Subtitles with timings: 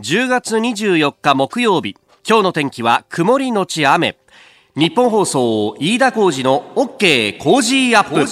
[0.00, 1.94] 10月24日木曜日。
[2.26, 4.16] 今日の天気は曇りのち雨。
[4.74, 8.24] ニッポン放送飯田浩司の OK Cozy up。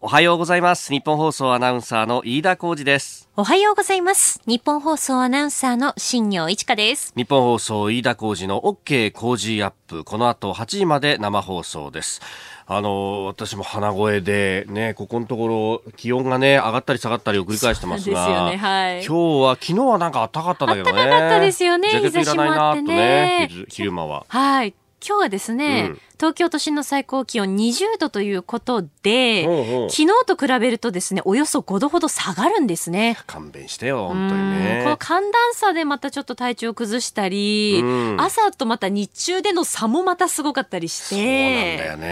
[0.00, 0.92] おはようございます。
[0.92, 3.28] ニッポン放送アナウンサーの飯田浩司です。
[3.36, 4.40] おはようございます。
[4.46, 7.12] ニッポン放送アナウンサーの新行市佳です。
[7.16, 10.04] ニッポン放送飯田浩司の OK Cozy up。
[10.04, 12.20] この後8時まで生放送です。
[12.66, 18.56] あの私も鼻声でねここのところ気温がね上がったり下がったりを繰り返してますがすよね。
[18.56, 19.04] はい。
[19.04, 20.96] 今日は昨日はなんか暖かったんだけどね。
[20.96, 21.90] 暖かかったですよね。
[21.90, 23.48] ジャケットいらないなとねね。
[23.50, 24.26] 昼昼間は。
[24.28, 24.74] はい。
[25.04, 33.16] 今日はですね、うん東京都心の最高気温20度ということで、ほうほう昨日と比べるとですね、およそ5度ほど下がるんですね。
[33.26, 41.14] 勘弁してよ本当にうんねこの寒暖差でまたちょっと体調を崩したり、うん朝とまた日中での差もまたすごかったりして。
[41.14, 42.08] そうなんだよね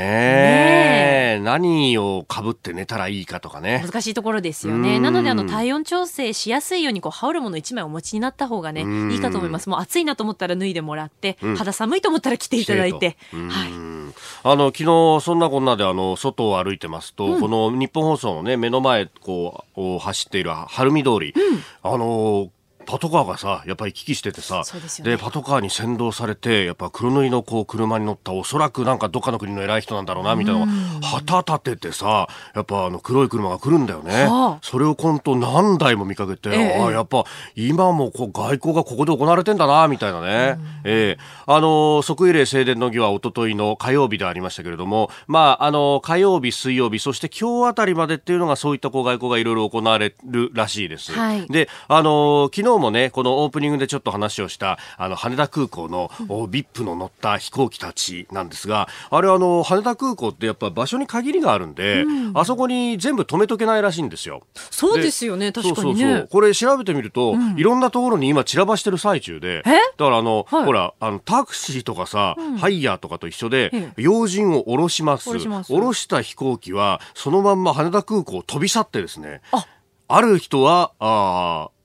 [1.36, 5.00] ね何をかぶって寝たらいいかとかね難しいところですようんね。
[5.00, 9.68] なので、あの、体温調整しやすいように、こう、羽織るもの一枚お持ちになった方がね、うんいいかと思います。
[9.68, 13.16] もう暑いなと思ったら脱いでもらって、うん肌寒いと思ったら着ていただいて。
[13.32, 13.95] うんはい。
[14.42, 21.34] あの昨日そんなこんなであの外を歩いてますと、この日本放送のね目の前こうを走っている晴海通り、
[21.82, 22.50] あの
[22.86, 24.62] パトカーがさやっぱり行き来しててさ
[25.02, 25.18] でね。
[25.18, 34.58] パトカーに先導されてやっぱ黒塗りのこう車に乗ったおそらくなんかどっかの国の偉い人なんだろうなみたいなのが旗立ててさやっぱあの黒い車が来るんだよね、はあ。
[34.62, 36.80] それを今度何台も見かけて、ええ。
[36.80, 41.22] ああやっぱ今もこう外交がここで行われてんだなみたいなね、ええ。
[41.46, 51.46] あの即位礼正殿の儀は一昨日の火曜日でありましたけれどもまああの火曜日水曜日そして今日あたりまでっていうのがそういったこう外交がいろいろ行われるらしいです、はい。
[51.48, 64.42] であの昨日もねこのオープニングでちょっと話をしたあの羽田空港の、お VIP の乗った飛行機たちなんですがあれあの羽田空港ってやっぱ場所に限りがあるんで、あそこに全部止めとけないらしいんですよ。
[64.70, 66.00] そうですよね、確かにね。
[66.00, 66.28] そうそうそう。
[66.30, 69.72] これ調べてみると、いろんなところに今散らばしてる最中で、だ
[70.04, 70.64] からあの、はい。
[70.64, 75.30] ほら、あの、タクシーとかさ、ハイヤーとかと一緒でえ、要人を降ろします。
[75.30, 79.66] 降ろした飛行機は、そのまんま羽田空港を飛び去ってですね、あ。
[80.08, 81.75] ある人は、あー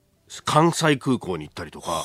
[0.44, 2.04] 関西空港に行ったりとか、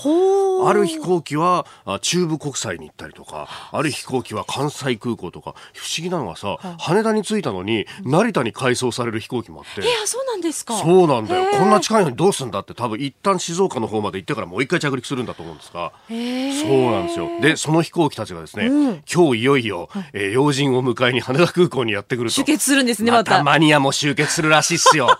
[0.66, 9.82] ある飛行機はあ中部国際に行ったりとか、ある飛行機は関西空港とか、不思議なのがさ、羽田に着いたのに、成田に改装される飛行機もあって。
[9.82, 10.78] いや、そうなんですか。
[10.78, 11.46] そうなんだよ。
[11.52, 15.92] こんな近いのにどうすんだって多分一旦静岡の方まで行ってからもう一回着陸するんだと思うんですが。
[16.08, 17.30] そうなんですよ。
[17.42, 22.36] で、その飛行機たちがですね、うん今日いよいよ、えー要人を迎えに羽田空港にやってくると。
[22.36, 23.32] 集結するんですね、また。
[23.32, 25.18] またマニアも集結するらしいっすよ。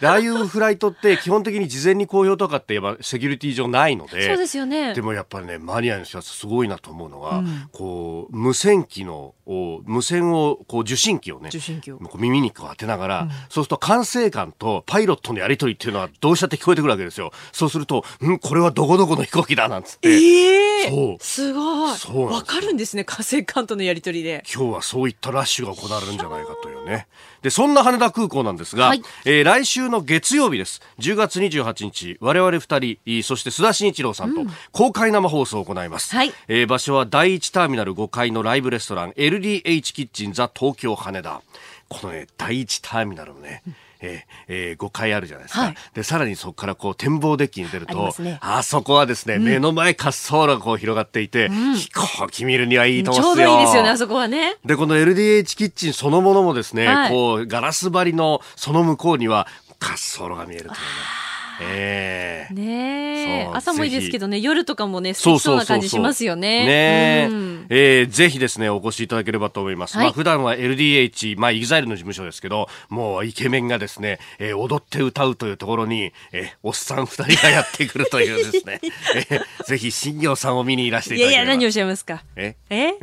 [0.00, 4.26] でああいうフライトって基本的に事前に公表とかって言えばセキュリティ上ないので。
[4.28, 4.94] そうですよね。
[4.94, 21.96] でもやっぱりねマニアの人たちすごいなと思うのが、こう無線機のお無線をこう受信機をね受信機を耳にこう当てながら、そうすると管制官とパイロットのやり取りっていうのはどうしたって聞こえてくるわけですよそうすると「んこれはどこどこの飛行機だ」なんつって、ええそうすごい。
[21.96, 24.42] そうわかるんですね、火星艦とのやりとりで。
[24.52, 27.06] 今日はそういったラッシュが行われるんじゃないかというね。
[27.42, 30.80] で、そんな羽田空港なんですが、はいえー来週の月曜日です。
[30.98, 36.14] 10月28日、我々二人、そして須田慎一郎さんと公開生放送を行います。
[36.14, 39.62] はいえー場所は第1ターミナル5階のライブレストラン LDH
[39.92, 41.42] キッチンザ東京羽田。
[41.88, 43.62] このね、第1ターミナルのね、
[44.00, 45.62] えーえー5階あるじゃないですか。
[45.62, 53.50] はいで、さらにそこからこう展望デッキに出ると、あねあそこはですね、目の前滑走路がこう広がっていて、飛行機見るにはいいとちょう思うんですよ。
[53.56, 54.56] どいいですよね、あそこはね。
[54.64, 59.46] で、この LDH キッチンそのものもですね、はいこう、ガラス張りのその向こうには
[59.80, 61.29] 滑走路が見えるというね。
[61.62, 63.44] ええねえ。
[63.44, 66.66] そう朝もいいですけどね、夜とかもね、そうそうな感じしますよね。
[66.66, 67.28] ねえ。
[67.30, 67.66] うん。
[67.68, 69.96] えーぜひですね、お越しいただければと思います。
[69.96, 70.06] はい。
[70.06, 78.80] まあ普段は LDH、まあ EXILE の事務所ですけど、もうイケメンがですね、えー踊って歌うというところに、えーおっさん二人がやってくるというですね、
[79.30, 81.56] えーぜひ新業さんを見にいらしていいやいや、ただければ。
[81.60, 82.22] 何をおっしゃいますか？
[82.36, 82.56] え？
[82.70, 82.94] え？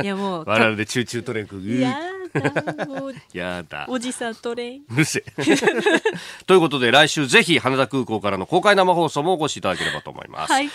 [0.02, 1.98] いや、もう、 我々でチューチュートレンク、いや
[2.32, 3.84] だ、もう、やだ。
[3.88, 4.82] おじさんトレイン。
[4.90, 5.44] うるせえ。
[6.46, 10.68] ということで来週ぜひ羽田空港からの公開生放送もお越しいただければと思います、はい。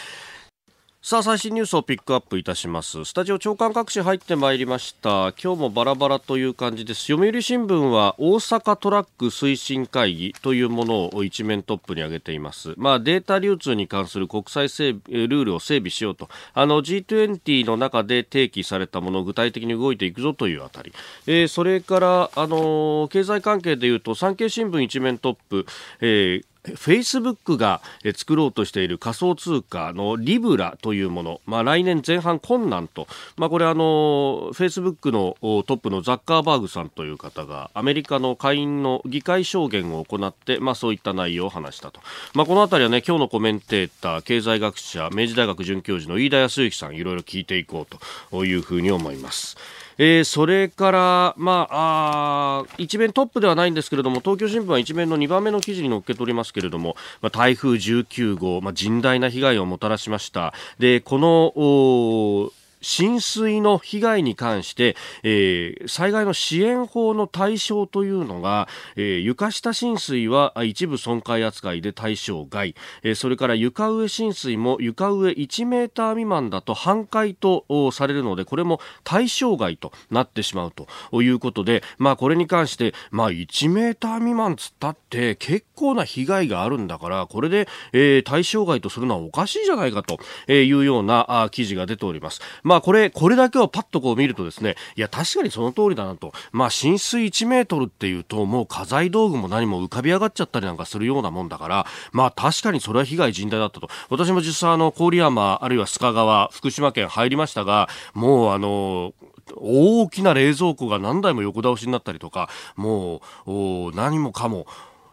[1.01, 3.05] さあ最新ニュースをピックアップいたします。
[3.05, 5.33] スタジオ長官各紙入ってまいりました。
[5.41, 7.05] 今日もバラバラという感じです。
[7.05, 12.73] 読売新聞は大阪トラック推進会議というものを一面トップに挙げています。
[12.75, 16.27] まあデータ流通に関する国際整ルールを整備しようと。
[16.53, 20.91] あの G20 の中で提起されたものを具体的に動いていくぞというあたり、
[21.27, 25.65] えーそれからあの経済関係でいうと産経新聞一面トップ、
[26.01, 27.81] えーフェイスブックが
[28.15, 33.07] 作ろうとしている仮想通貨のリブラというもの、まあ、来年前半困難と、
[33.37, 42.01] まあ、これあのフェイスブックのトップのザッカーバーグさんという方がアメリカの下院の議会証言を行って、まあ、そういった内容を話したと、
[42.33, 47.97] まあ、このあたりはね今日のコメンテーター経済学者明治大学准教授の飯田康之さんいろいろ聞いていこう
[48.31, 49.57] というふうに思います。
[50.01, 60.53] えー、それから、まあ、あ一面トップではないんですけれども東京新聞は一面の2番目の記事に載っけておりますけれども、まあ、台風19号、まあ、甚大な被害をもたらしました。
[60.79, 62.51] でこの
[62.81, 90.19] 浸水の被害に関して、えー、災害の支援法の対象というのが、えー、床下浸水は一部損壊扱いで対象外、えー、それから床上浸水も床上1メーター未満だと半壊とされるのでこれも対象外となってしまうということで、まあ、これに関して、まあ、1メーター未満つったって結構な被害があるんだからこれで、えー、対象外とするのはおかしいじゃないかと
[90.51, 92.41] いうような記事が出ております。
[92.69, 96.33] まあこれ、これだけをパッとこう見るとですね、いや確かにその通りだなと。
[96.51, 103.89] まあ浸水1メートルっていうともう家財道具も何も浮かび上がっちゃったりなんかするようなもんだから、まあ確かにそれは被害甚大だったと。
[104.11, 109.13] 私も実際あの郡山あるいは須賀川、福島県入りましたが、もうあの、
[109.55, 114.67] 大きな冷蔵庫が何台も横倒しになったりとか、もう何もかも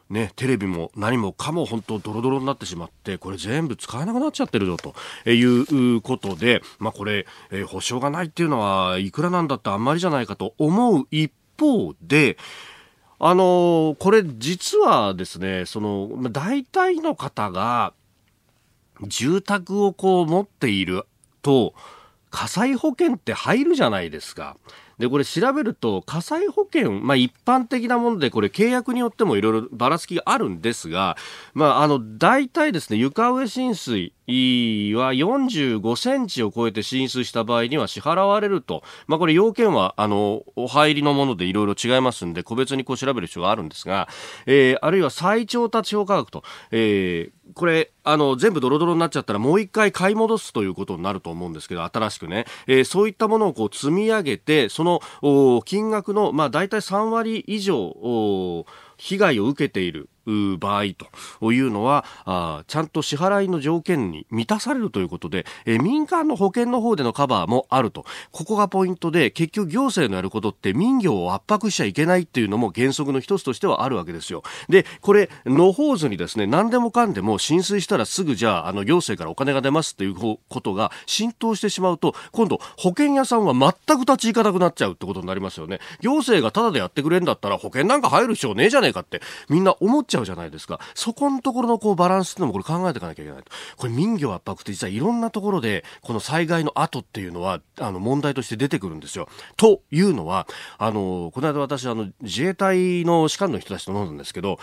[0.08, 4.94] ね、テレビも何もかも本当ドロドロになってしまってこれ全部使えなくなっちゃってるよと
[5.28, 12.38] いうことで、まあ、これ、えー、保証がないっていうのはいくらなんだってあんまりじゃないかと思う一方で
[13.18, 17.92] あのー、これ実はですねその大体の方が
[19.02, 21.04] 住宅をこう持っている
[21.42, 21.74] と
[22.30, 24.56] 火災保険って入るじゃないですか。
[24.98, 31.16] で、これ調べると、火災保険、まあ一般的なもので、これ契約によってもいろいろばらつきがあるんですが、
[31.52, 38.82] まああの、大体ですね、床上浸水は45センチを超えて浸水した場合には支払われると。
[39.06, 44.08] まあこれ要件は、あの、お入りのものでいろいろ違いますんで、個別にこう調べる必要があるんですが、
[44.46, 55.00] えー、あるいは再調達評価額と、えー、これ、あの、全部ドロドロになっちゃったらもう一回買い戻すということになると思うんですけど、新しくね、えー、そういったものをこう積み上げて、その、
[55.64, 57.94] 金額の、まあ大体3割以上、
[58.96, 60.08] 被害を受けている。
[60.58, 60.84] 場合
[61.40, 68.04] というのはあちゃんと支払いの条件に満たされるということで、え民間の保険の方でのカバーもあると。
[68.32, 74.42] ここがポイントで結局行政のやることって民業を圧迫しちゃいけないっていうのも原則の一つとしてはあるわけですよ。
[74.68, 85.80] でこれ野放図にですね何でもかんでも浸水したらすぐじゃああの行政からお金が出ますっていうことが浸透してしまうと今度保険屋さんは全く立ち行かなくなっちゃうってことになりますよね。
[86.00, 90.80] 行政がタダでやってくれんだったら保険なんか入る必要ねえじゃねえかってみんな思っちゃちゃうじゃないですか。
[90.94, 93.50] そこのところのこうバランスっていうのもこれ考えていかなきゃいけないと。
[93.76, 99.28] これ民業圧迫って実はいろんなところでこの災害の後っていうのはあの問題として出てくるんですよ。
[99.56, 100.46] というのは、
[100.78, 104.58] あの、この間私あの自衛隊の士官の人たちと飲んだんですけど、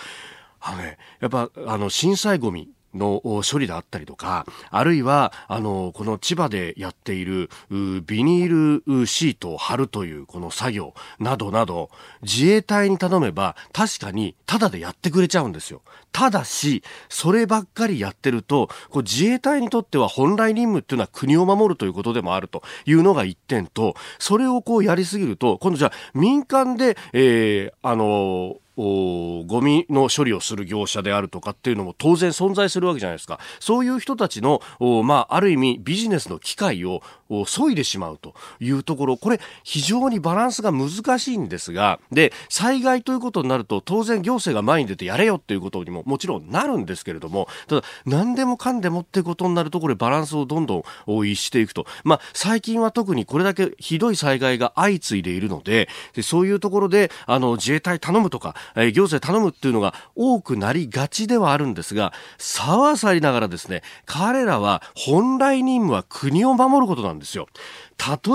[0.60, 11.90] あのね、やっぱあの震災ゴミの処理であったりとか、あるいは、あの、この千葉でやっている、ビニールシートを貼るというこの作業などなど、
[12.22, 15.82] 自衛隊に頼めば確かにタダでやってくれちゃうんですよ。
[16.12, 33.40] ただし、そればっかりやってると、こう自衛隊にとっては本来任務っていうのは国を守るということでもあるというのが一点と、それをこうやりすぎると、今度じゃあ民間で、えー、あのゴミの処理をする業者であるとかっていうのも当然存在するわけじゃないですか。
[33.60, 34.62] そういう人たちの、
[35.04, 37.02] まあ、ある意味ビジネスの機会を
[37.46, 50.84] 削いでしまうというところ、これ非常にバランスが難しいんですが、で、災害ということになると当然行政が前に出てやれよっていうことにももちろんなるんですけれども、ただ何でもかんでもってことになるとこれバランスをどんどん
[51.26, 51.86] 逸していくと。
[52.04, 67.48] まあ、最近は特にこれだけひどい災害が相次いでいるので、でそういうところであの自衛隊頼むとか、えー、行政頼むっていうのが多くなりがちではあるんですが、さはさりながらですね、彼らは本来任務は国を守ることなんですよ。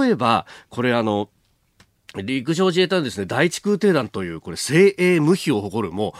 [0.00, 1.28] 例えば、これあの、
[2.22, 6.14] 陸上自衛隊のですね、第一空挺団という、これ、精鋭無比を誇るも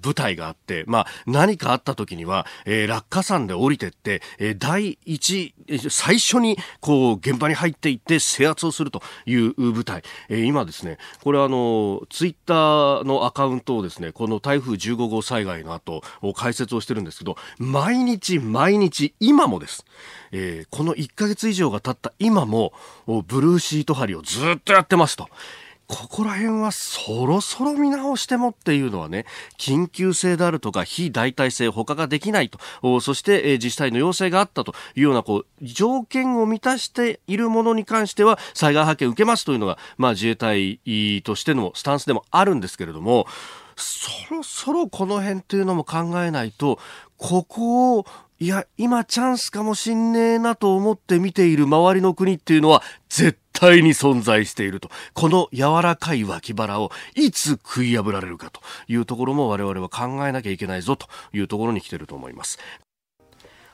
[0.00, 5.54] 部隊があって、まあ、何かあった時には、えー、落下山で降りてって、えー、第一、
[5.88, 10.02] 最初に、こう、現場に入っていって制圧をするという部隊。
[10.28, 16.02] えー、今ですね、これあの、ツイッターのアカウントをですね、この台風15号災害の後、
[16.34, 19.84] 解説をしてるんですけど、毎日毎日、今もです。
[20.38, 22.74] えー、この1ヶ月以上が経った今も、
[23.06, 25.28] ブルーシート張りをずっとやってますと。
[25.88, 29.24] ここら辺はそろそろ見直してもっていうのはね、
[29.56, 40.80] 緊急性であるとか非代替性他ができないと、そして、え自治体の要請があったというようなこう条件を満たしているものに関しては災害派遣受けますというのが、まあ、自衛隊
[41.22, 43.26] としてのスタンスでもあるんですけれども、
[43.76, 46.80] そろそろこの辺っていうのも考えないと、
[47.16, 48.06] ここを
[48.38, 54.90] いや、今チャンスかもしんねえなと思って見ている周りの国っていうのは絶対に存在していると。
[55.14, 62.58] この柔らかい脇腹をいつ食い破られるかというところも我々は考えなきゃいけないぞというところに来てると思います。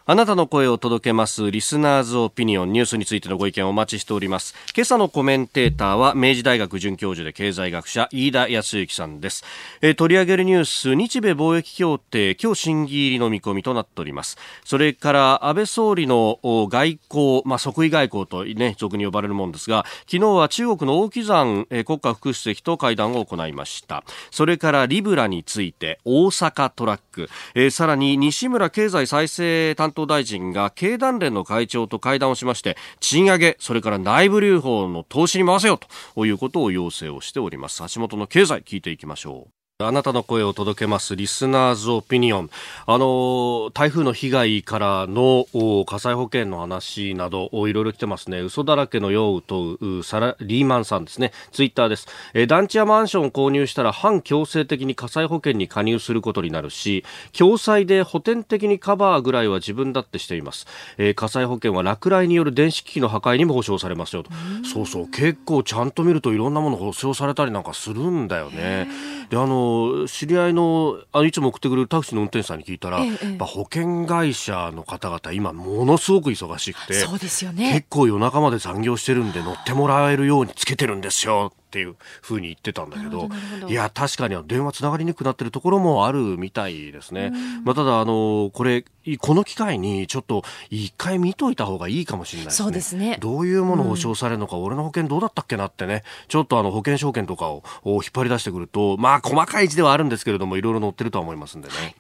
[0.05, 4.53] あなたの声を届けますリスナーズオピニオンニュースについてのご意見をお待ちしております。
[4.75, 9.45] 今朝のコメンテーターは明治大学准教授で経済学者飯田康之さんです、
[9.81, 14.39] えー、取り上げるニュース日米貿易協定今日審議入りの見込みとなっております。
[14.65, 24.03] それから安倍総理の外交まあ即位外交とね俗に呼ばれるものですが昨日は中国の王岐山、えー、国家副主席と会談を行いました。
[24.33, 35.79] それからリブラについて大阪トラック、えー、さらに西村経済再生担当大臣が経団連の会長と会談をしまして賃上げそれから内部留保の投資に回せよ
[36.15, 37.83] ということを要請をしております。
[37.83, 39.62] 足元の経済聞いていきましょう。
[39.85, 42.51] あなたの声を届けますリスナーズオピニオン。
[42.87, 45.47] あの、台風の被害からの
[45.85, 48.41] 火災保険の話などいろいろ来てますね。
[48.41, 51.33] 嘘だらけのようとうサラリーマンさんですね。
[51.51, 52.07] ツイッターです。
[52.35, 57.05] え団地やマンションを購入したら反強制的に火災保険に加入することになるし、
[57.37, 60.67] 共済で補填的にカバーぐらいは自分だってしています。
[60.97, 64.31] えー、火災保険は落雷による電子機器の破壊にも保証されますよと。
[64.73, 68.87] そうそう、結構ちゃんと見るといろんなもの保証されたりなんかするんだよね。
[69.29, 69.72] で、あの、
[70.09, 77.73] 知り合いのあいつも送ってくれるタクシーの運転手さんに聞いたら、ええ、保険会社の方々今ものすごく忙しくてそうですよね。
[77.73, 83.31] 結構夜中まで残業してるんで乗ってもらえるようにつけてるんですよっていうふうに言ってたんだけど
[83.67, 87.33] いや確かに電話つながりにくくなってるところもあるみたいですね。
[87.65, 88.85] まあ、ただあのこれ
[89.19, 92.65] この機会にちょっと一回見といた方がいいかもしれないですね。
[92.65, 101.75] そうですねどういうものを保証されるのか、うん、俺の保険どうだったっけなってねちょっとあの保険証券とかを引っ張り出してくるとまあ細かい字ではあるんですけれどもいろいろ載ってるとは思いますんでね。
[101.75, 101.97] はい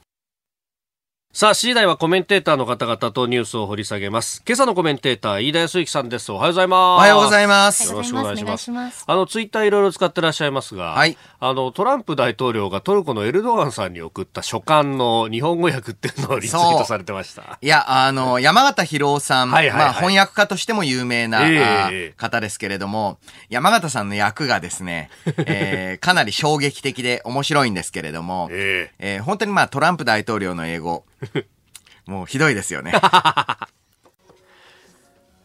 [1.35, 4.43] さあ、次第はコメンテーターの方々とニュースを掘り下げます。
[4.47, 6.31] 今朝のコメンテーター、飯田康之さんです。
[6.31, 6.79] おはようございます。
[6.79, 7.91] おはようございます。
[7.91, 8.71] よろしくお願いします。
[8.71, 11.17] ますあの、ツイッターいろいろ使ってらっしゃいますが、はい。
[11.41, 17.59] あの、トランプ大統領がトルコのエルドアンさんに送った書簡の日本語訳っていうのをリツイートされてました。
[17.62, 23.17] いや、あの、山形博夫さん、はいはいはい、まあ、翻訳家としても有名な、えー、方ですけれども、
[23.49, 25.09] 山形さんの役がですね、
[25.47, 31.07] えー、かなり衝撃的で面白いんですけれども、えー、えー、本当にまあ、トランプ大統領の英語、
[32.07, 32.93] もうひどいですよね。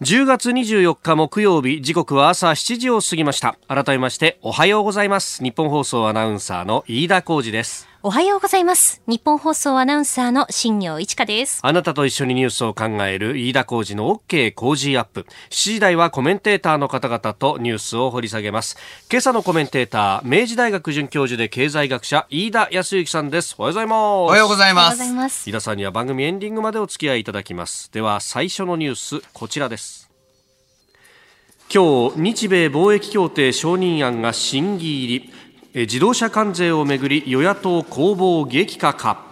[0.02, 3.58] 10月24日木曜日時刻は朝7時を過ぎました。
[3.68, 5.44] 改めましておはようございます。
[5.44, 7.88] 日本放送アナウンサーの飯田浩二です。
[8.04, 9.02] おはようございます。
[9.08, 11.60] 日本放送アナウンサーの新業一華です。
[11.64, 15.26] あなたと一緒にニュースを考える飯田浩二の OK 工事アップ。
[15.50, 18.78] 7時台はコメンテーターの方々とニュースを掘り下げます。
[19.12, 23.56] 今朝のコメンテーター、明治大学准教授で経済学者、飯田康之さんです。
[23.58, 23.98] おはようございます。
[23.98, 24.92] おはようございま
[25.30, 25.50] す。
[25.50, 27.92] 飯田さんには番組エンディングまでお付き合いいただきます。
[27.92, 30.08] では、最初のニュース、こちらです。
[31.74, 35.34] 今日、日米貿易協定承認案が審議入り。
[35.82, 39.28] 自動車関税をめぐり与野党攻防激化か。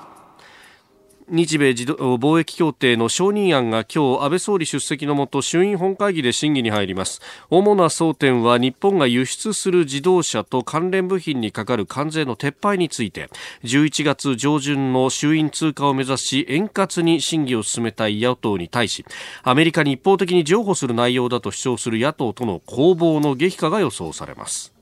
[1.28, 7.20] 日米自動貿易協定の承認案が今日安倍総理出席のもと衆院本会議で審議に入ります。
[7.50, 13.32] 主な争点は日本が輸出する自動車と関連部品にかかる関税の撤廃について
[13.64, 19.04] 11月上旬の衆院通過を目指し円滑に審議を進めたい野党に対し
[19.42, 24.75] アメリカに一方的に譲歩する内容だと主張する野党との攻防の激化が予想されます。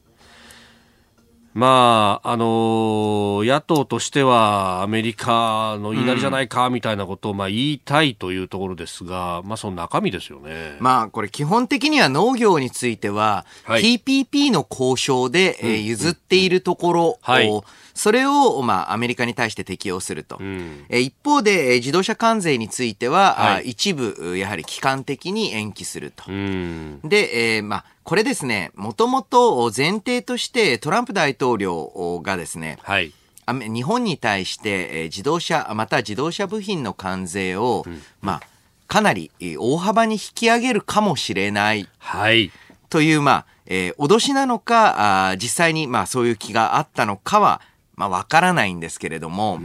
[1.54, 10.78] まあ、あの野党としてはアメリカの言いなりじゃないかみたいなことをまあ言いたいというところですが、うん、まあその中身ですよね。
[10.80, 17.62] まあこれ基本的には農業については、はい、TPP の交渉で、えー、譲っているところを、はい、
[17.94, 20.38] それを、まあ、アメリカに対して適用すると。
[20.40, 26.24] うん、え一方で、自動車関税については、はい、一部、やはり期間的に延期すると。
[26.28, 33.14] うん、で、えー、まあ、これですね、もともと前提としてトランプ大統領がですね、はい、
[33.48, 38.42] 日本に対して自動車、また自動車部品の関税を、うん、まあ、
[38.88, 41.88] かなり大幅に引き上げるかもしれない。
[41.98, 42.52] はい。
[42.90, 47.62] という、まあ、えー、脅しなのか、あ実際に、まあ、そういう気があったのかは、
[47.96, 49.58] まあ、わからないんですけれども、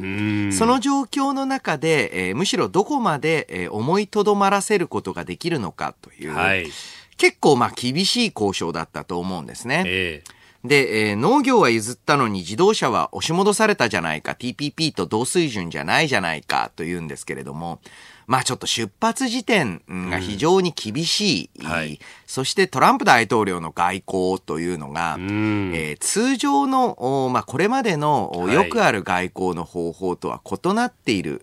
[0.53, 6.71] その状況の中で、えー、むしろどこまで、えー、思いとどまらせることができるのかという、はい、
[7.19, 9.85] 結構まあ厳しい交渉だったと思うんですね。
[9.87, 17.81] えーで、えー、農業は譲ったのに自動車は押し戻されたじゃないか、TPP と同水準じゃないじゃないかと言うんですけれども、
[18.27, 21.67] まあちょっと出発時点が非常に厳しい、うん。
[21.67, 31.43] はい、そしてトランプ大統領の外交というのが、うん、えー、通常の、まあこれまでのよくある外交の方法とは異なっている。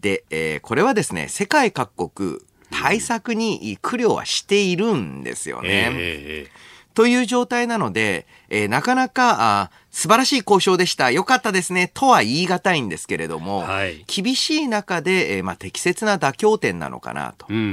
[0.00, 2.38] で、えー、これはですね、世界各国
[2.70, 5.90] 対策に苦慮はしているんですよね。
[5.92, 17.46] えーという状態なので、えー、なかなかあ素晴らしい交渉でした、良かったですね、とは言い難いんですけれども、はい、厳しい中で、えーまあ、適切な妥協点なのかなと。
[17.48, 17.66] うんうんう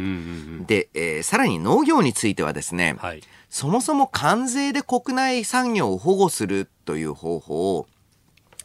[0.61, 7.87] ん、で、えー、さらに農業についてはですね、はい、そもそも関税で国内産業を保護するという方法を、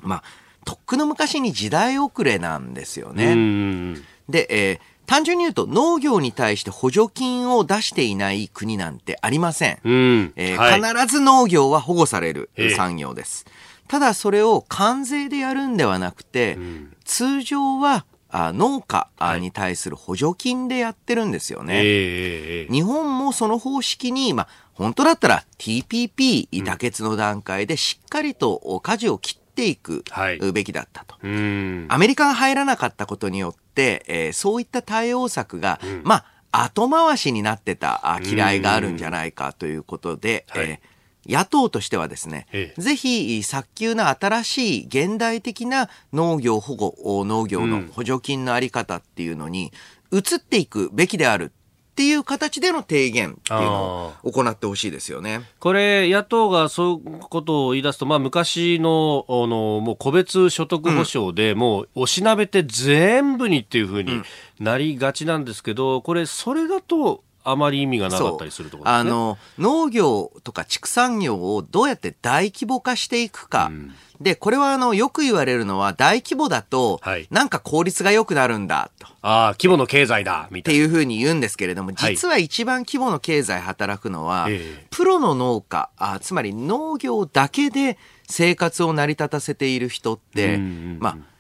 [0.01, 0.23] まあ、
[0.65, 3.97] とっくの昔に時代遅れなんですよね。
[4.29, 9.79] で、えー単純に言うと農業に対して補助金を出していない国なんてありません。
[9.85, 10.33] うん。
[10.37, 13.45] えーはい、必ず農業は保護される産業です。
[13.89, 21.77] ただそれを関税でやるんではなくて、うん、通常はあ農家に対する補助金でやってるんですよね。
[21.77, 30.05] はい日本もその方式に、まあ、本当だったら TPP 妥結の段階でしっかりと舵を切っていく
[30.53, 31.15] べきだったと。
[31.21, 49.73] はい、アメリカが入らなかったことによって、えー、そういった対応策が、うん、まあ、後回しになってた嫌いがあるんじゃないかということで、はい、えー、野党としてはですね、ぜひ早急な新しい現代的な農業保護、農業の補助金のあり方っていうのに
[50.13, 51.53] 移っていくべきである
[51.93, 55.43] っていう形での提言っていうのを行ってほしいですよね。
[55.61, 64.23] これ、野党がそういうことを言い出すと、まあ、昔の、あの、もう個別所得保障で、もう、おしなべて全部にっていうふうに
[64.59, 79.07] なりがちなんですけど、これ、それだと、あまり意味がなかったりするところ、ね、あの農業とか畜産業をどうやって大規模化していくか、うん、でこれはあのよく言われるのは大規模だと、はい、なんか効率が良くなるんだと。
[79.25, 80.79] ああ規模の経済だみたいな。
[80.79, 91.33] っていうふうに言うんですけれども実は一番規模の経済働くのは、はい、プロの農家あつまり農業だけで生活を成り立たせている人って、まあ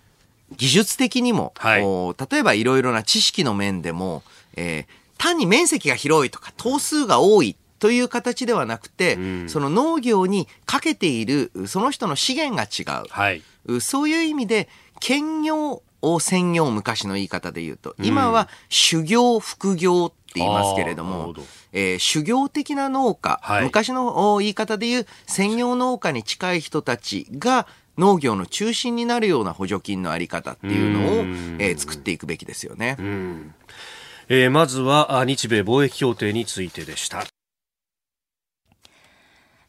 [0.56, 1.82] 技術的にも、はい、
[2.30, 4.22] 例えばいろいろな知識の面でも、
[4.56, 4.86] えー、
[5.22, 13.06] 単に面積が広いとか、頭数が多いという形ではなくて、うん、その農業にかけている、その人の資源が違う。
[13.08, 13.42] はい、
[13.80, 14.68] そういう意味で、
[14.98, 21.42] 兼業を専業、昔の言い方で言うと、今は修行、副業って言いますけれども、ど。
[21.72, 31.12] えー、修行的な農家、はい、昔の言い方で言う専業農家に近い人たちが、農業の中心になるような補助金のあり方っていうのを、
[31.60, 32.96] えー、作っていくべきですよね。
[34.28, 37.24] えー、まずは日米貿易協定についてでした。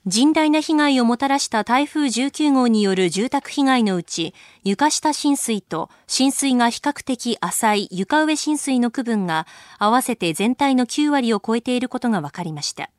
[0.05, 4.33] 甚大な被害をもたらした台風19号による住宅被害のうち、
[4.65, 9.47] 床下浸水と浸水が比較的浅い床上浸水の区分が
[9.79, 12.89] 合わせて全体の9割を超えていることが分かりました。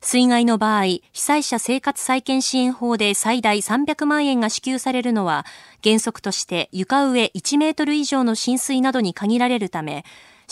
[0.00, 5.46] 水害の場合、被災者生活再建支援法で最大300万円が支給されるのは、
[5.84, 10.04] 原則として床上1メートル以上の浸水などに限られるため、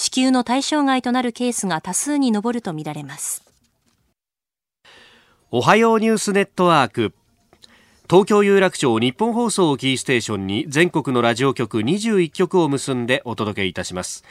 [0.02, 3.44] 支給の対象外となるケースが多数に上るとみられます。
[5.50, 7.12] おはようニュースネットワーク。
[8.08, 14.24] 東京有楽町日本放送をキーステーションに全国のラジオ局21局を結んでお届けいたします。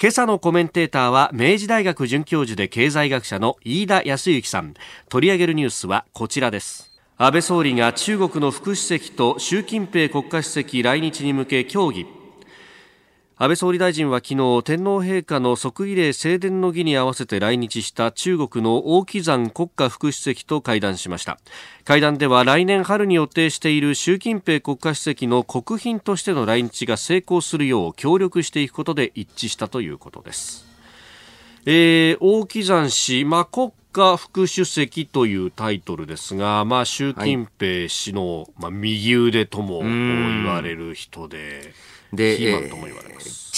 [0.00, 4.74] 今朝のコメンテーターは明治大学准教授で経済学者の飯田康之さん。
[5.08, 7.00] 取り上げるニュースはこちらです。
[7.16, 12.15] 安倍総理が中国の副主席と習近平国家主席来日に向け協議。
[13.38, 21.38] 安倍総理大臣は昨日天皇陛下の即位礼正殿の儀に合わせて来日した中国の王岐山国家副主席と会談しました。
[21.84, 30.66] 会談では来年春に予定している習近平国家主席の国賓としての来日が成功するよう協力していくことで一致したということです、
[31.66, 41.74] えー、王岐山氏、まあ、国家副主席というタイトルですが、まあ、習近平氏の、はい、まあ、右腕とも言われる人で。
[42.12, 42.36] で、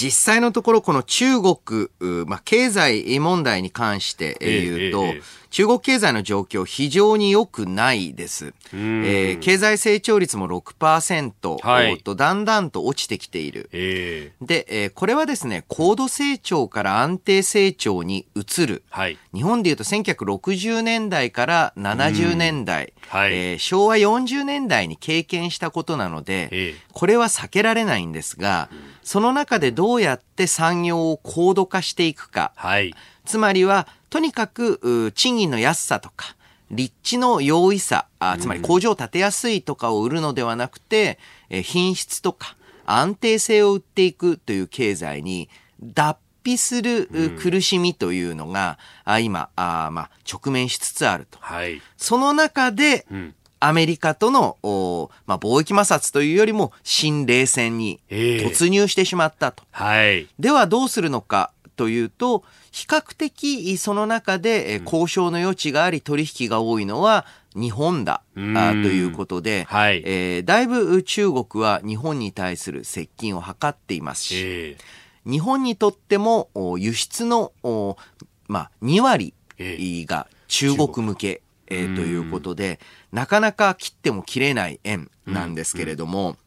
[0.01, 1.89] 実際のところこの中国、
[2.25, 5.19] まあ、経済問題に関して言うと、えーえ。
[5.19, 8.53] ー中国経済の状況非常に良くないです。
[8.71, 13.69] えー、経済成長率も6%、はい、とだんだんと落ちてきている。
[13.73, 18.83] えー、で、えー、これはですね、高度成長から安定成長に移る。
[18.89, 28.69] はい、日本でいうと1960年代から70年代、はい、えー、昭和40年代に経験したことなので、えー、これは避けられないんですが、
[29.09, 32.53] その中でどうやって産業を高度化していくか。
[32.55, 32.93] はい、
[33.25, 36.35] つまりは、とにかく賃金の安さとか、
[36.69, 41.17] 立地の容易さ、あつまり工場を建てやすいとかを売るのではなくて、
[41.49, 45.49] え品質とか安定性を売っていくという経済に
[45.81, 47.09] 脱皮する
[47.41, 51.39] 苦しみというのが、うん、今あ、まあ、直面しつつあると。
[51.41, 54.57] はい、その中で、うんアメリカとの、
[55.25, 59.63] まあ、貿易摩擦というよりも新冷戦に突入してしまったと。
[59.73, 70.03] えー、はい、ではどうするのかというと、比較的その中で交渉の余地があり取引が多いのは日本だということで、はい。
[70.05, 77.51] えー、だいぶ中国は日本に対する接近を図っていますし、えー、日本にとっても輸出の、
[78.47, 79.33] まあ、2割
[80.05, 82.79] が中国向け、えー、ということで、
[83.11, 86.37] なかなか切っても切れない円なんですけれども、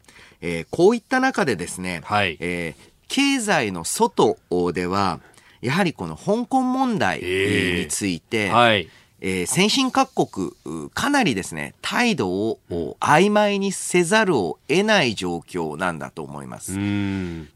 [0.41, 2.37] えー、こういった中でですね、はい。
[2.41, 4.37] えー、経済の外
[4.73, 5.21] では、
[5.61, 8.89] やはりこの香港問題について、えーはい。
[9.25, 12.59] えー、先進各国、かなりですね、態度を
[12.99, 16.73] 曖昧にせざるを得ない状況なんだと思います。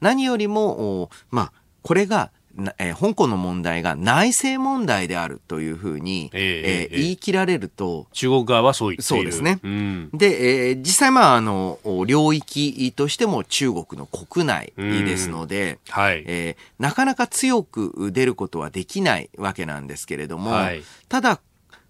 [0.00, 1.52] 何よりも、まあ、
[1.82, 2.30] これが
[2.78, 16.24] えー、香港の問題が内政問題であるというふうに、えー、えー、言い切られると中国側はそう言ってそうですね、うん、で、えー、実際まああの領域としても中国の国内ですので、うん、はい。
[16.26, 21.40] えー、なかなか強く出ることはできないわけなんですけれども、はい、ただ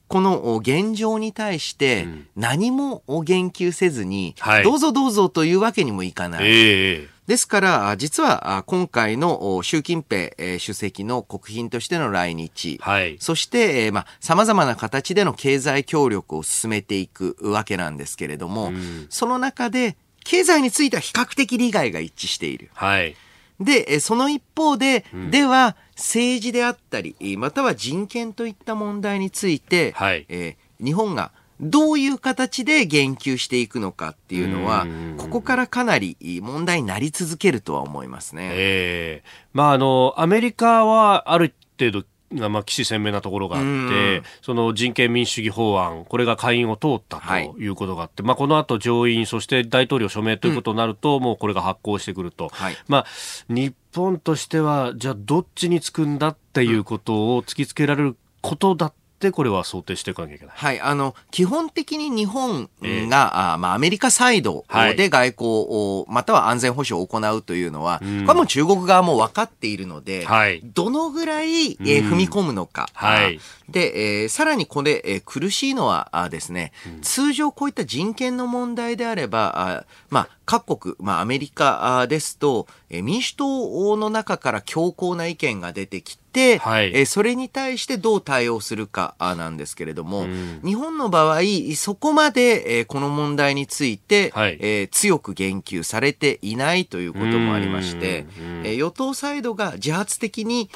[0.09, 6.45] この現状に対して何も言及せずに、どうぞどうぞというわけにもいかない。
[6.45, 22.71] えーですから、実は今回の習近平主席の国賓としての来日、はい、そして、まあ、様々な形での経済協力を進めていくわけなんですけれども、うん、その中で、経済については比較的利害が一致している。
[22.75, 23.17] はい、
[23.59, 38.51] で、その一方で、うん、では、政治であったり、または人権といった問題について、はい、えー、日本がどういう形で言及していくのかっていうのは、ここからかなり問題になり続けるとは思いますね。
[38.53, 47.69] ええー、まああの、アメリカはある程度がまあ、起死鮮明なところがあって、その人権民主主義法案、これが下院を通ったとい。
[47.69, 52.49] うことがあって、はい、まあ、この後上院、そして大統領署名ということになると、うん、もうこれが発行してくると。
[52.49, 53.07] はい、まあ、
[53.49, 60.55] 日本としては、じゃあどっちにつくんだっていうことを突きつけられることだったってこれは想定していかなきゃいけない。
[60.55, 60.81] はい。
[60.81, 63.07] あの、基本的に日本が、えー、
[63.55, 72.89] あまあ、アメリカサイドで外交を、はい、または安全保障を行うというのは、うん、これはもう中国側も分かっているので、はい、どのぐらい、えー、踏み込むのか。
[72.93, 73.41] うん、はい。
[73.71, 91.41] で、えー、さらにこれ、えー、苦しいのはあですね、うん、通常こういった人権の問題であれば、あまあ、各国、まあ、アメリカですと、えー、民主党の中から強硬な意見が出てきて、はい、えー、それに対してどう対応するかなんですけれども、うん、日本の場合、
[91.75, 98.27] そこまで、えー、この問題について、はい、えー、強く言及されていないということもありまして、
[98.63, 100.71] えー、与党サイドが自発的に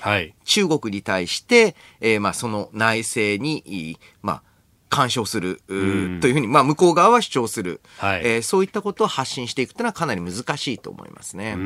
[0.44, 4.42] 中国に対して、えー、まあ、その内政に、まあ、
[4.90, 11.56] 干渉する、というふうに、まあ、向こう側は主張する、はい、えー、そういったことを発信していくというのはかなり難しいと思いますね。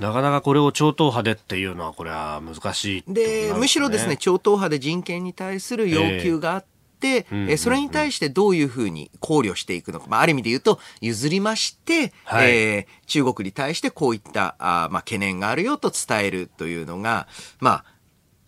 [0.00, 6.64] なかなかこれを超党派でっていうのは、これは難しい、ね、で、むしろですね、超党派で人権に対する要求があっ
[7.00, 17.28] て、えー、それに対してどういうふうに考慮していくのか、まあ、ある意味で言うと、譲りまして、はい、えー、中国に対してこういったあ、まあ、懸念があるよと伝えるというのが、
[17.60, 17.84] まあ、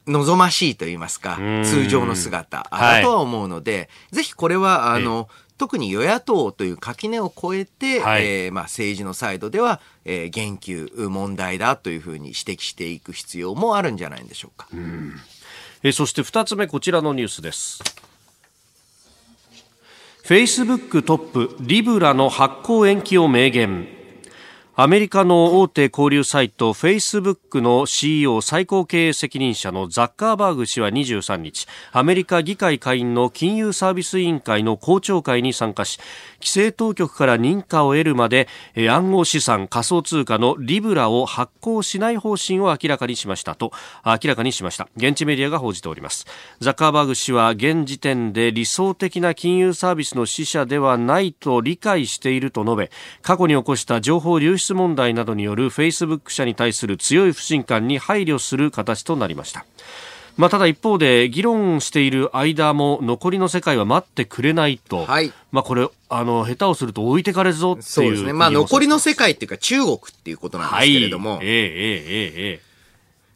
[0.07, 14.67] 望ましいと言いますか、通常の姿だとは思うので、はい、ぜひこれは、あの、特に与野党という垣根を越えて、はい、えー、まあ、政治のサイドでは、えー、言及、問題だというふうに指摘していく必要もあるんじゃないでしょうか。
[14.75, 14.77] う
[15.85, 17.81] えー、そして二つ目、こちらのニュースです。
[20.25, 24.02] フェイスブックトップ、リブラの発行延期を明言。
[24.75, 36.01] アメリカの大手交流サイトフェイスブックの CEO 最高経営責任者のザッカーバーグ氏は23日アメリカ議会下院の金融サービス委員会の公聴会に参加し
[36.41, 43.73] 規制当局から認可を得るまで暗号資産仮想通貨のリブラを発行しない方針を明らかにしましたと
[44.07, 44.89] 明らかにしました。
[44.97, 46.27] 現地メディアが報じております。
[46.61, 59.65] ザッカーバーグ氏は現時点で理想的な金融サービスの使者ではないと理解していると述べ過去に起こした情報流出問題などによるフェイスブック社に対する強い不信感に配慮する形となりました。
[60.37, 72.61] まあ、ただ一方で議論している間も残りの世界は待ってくれないと、はい、まあ、これあの下手をすると置いてかれぞっていうそうですね、まあ、残りの世界っていうか中国っていうことなんですけれども、はい、えー、えー、え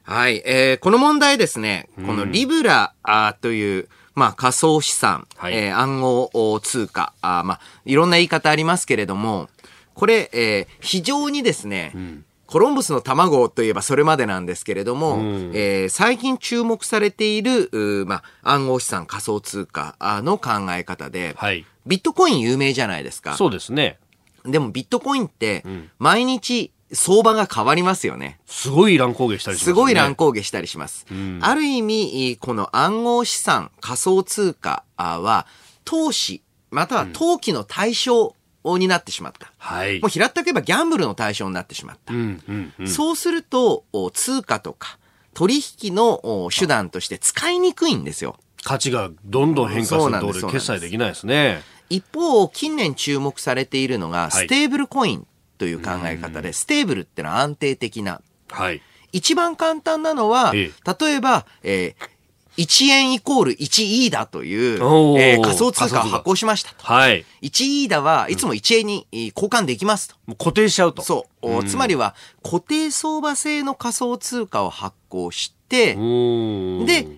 [0.06, 9.50] ー、はい、えー、この問題ですね、このリブラあという、まあ、仮想資産、はい、えー、暗号通貨、あまあ、いろんな言い方ありますけれども、
[9.96, 23.36] これ、えー、非常にですね、うん、コロンブスの卵といえばそれまでなんですけれども、うん、えー、最近注目されている、まあ、暗号資産仮想通貨の考え方で、はい、ビットコイン有名じゃないですか。
[23.36, 23.98] そうですね。
[24.44, 25.64] でもビットコインって、
[25.98, 28.38] 毎日相場が変わりますよね。
[28.46, 31.04] すごい乱高下したりします、ね、すごい乱高下したりします。
[31.10, 35.48] うん、ある意味、この暗号資産、仮想通貨は、
[35.84, 38.35] 投資、または投機の対象
[38.78, 39.52] になってしまった。
[39.58, 40.00] はい。
[40.00, 42.12] もう平ったく言えばギャンブルの対象になってしまった。
[42.12, 44.98] うんうんうん、そうすると、通貨とか
[45.34, 48.38] 取引の手段として使いにくいんですよ。
[48.64, 51.62] 価値がどんどん変化すると決済できないですね。
[51.88, 55.26] 一方、近年注目されているのが、ステーブルコイン
[55.58, 58.20] という考え方で、ステーブルってのは安定的な。
[58.50, 58.82] はい。
[59.12, 60.70] 一番簡単なのは、例
[61.14, 62.08] えば、えー、
[62.56, 66.84] 1円イコール1イーダという、えー、仮想通貨を発行しましたと。
[66.84, 67.24] はい。
[67.42, 70.16] 1イーダはいつも1円に交換できますと。
[70.26, 71.02] もう固定しちゃうと。
[71.02, 71.50] そう。
[71.50, 75.98] うん、つまりは固定相場制の仮想通貨を発行して、で、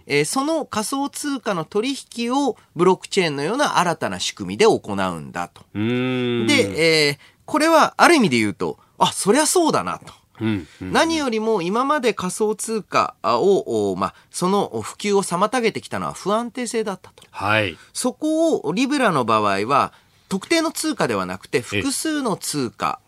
[0.06, 5.62] えー、その仮想通貨の取引をブロックチェーンのような新たな仕組みで行うんだと。
[5.74, 10.12] で、えー、これはある意味で言うと、あ、そりゃそうだなと。
[10.40, 17.24] うんうん、何よりも今まで仮想通貨を、まあ、その普及を妨げてきたのは不安定性だったと。
[17.30, 17.76] はい。
[17.92, 19.92] そこをリブラの場合は、
[20.28, 23.00] 特定の通貨ではなくて複数の通貨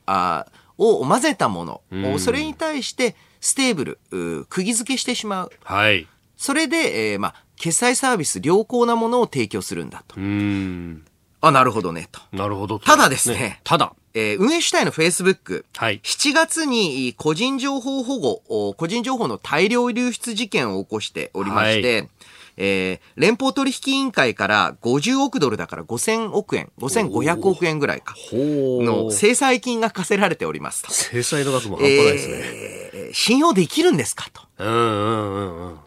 [0.79, 5.53] を混ぜたもの、うん、それに対してステーブル、釘付けしてしまう。
[5.62, 6.07] はい。
[6.37, 10.16] それで、えー、まあ、決済サービス良好なものを提供するんだと。
[10.19, 11.05] うん。
[11.43, 12.21] あ、なるほどね、と。
[12.33, 12.79] なるほど。
[12.79, 13.38] ただですね。
[13.38, 13.93] ねただ。
[14.14, 22.09] えー、運営主体の Facebook、はい、7月に個人情報保護、個人情報の大量流出事件を起こしておりまして、はい、
[22.57, 30.92] えー、連邦取引委員会から50億ドルだから5000億円、5500億円ぐらいか、の制裁金が課せられておりますと。
[30.92, 32.35] 制裁の額も半端ないですね。
[32.35, 34.42] えー、信用できるんですかと。
[34.59, 35.79] うんうんうんうん。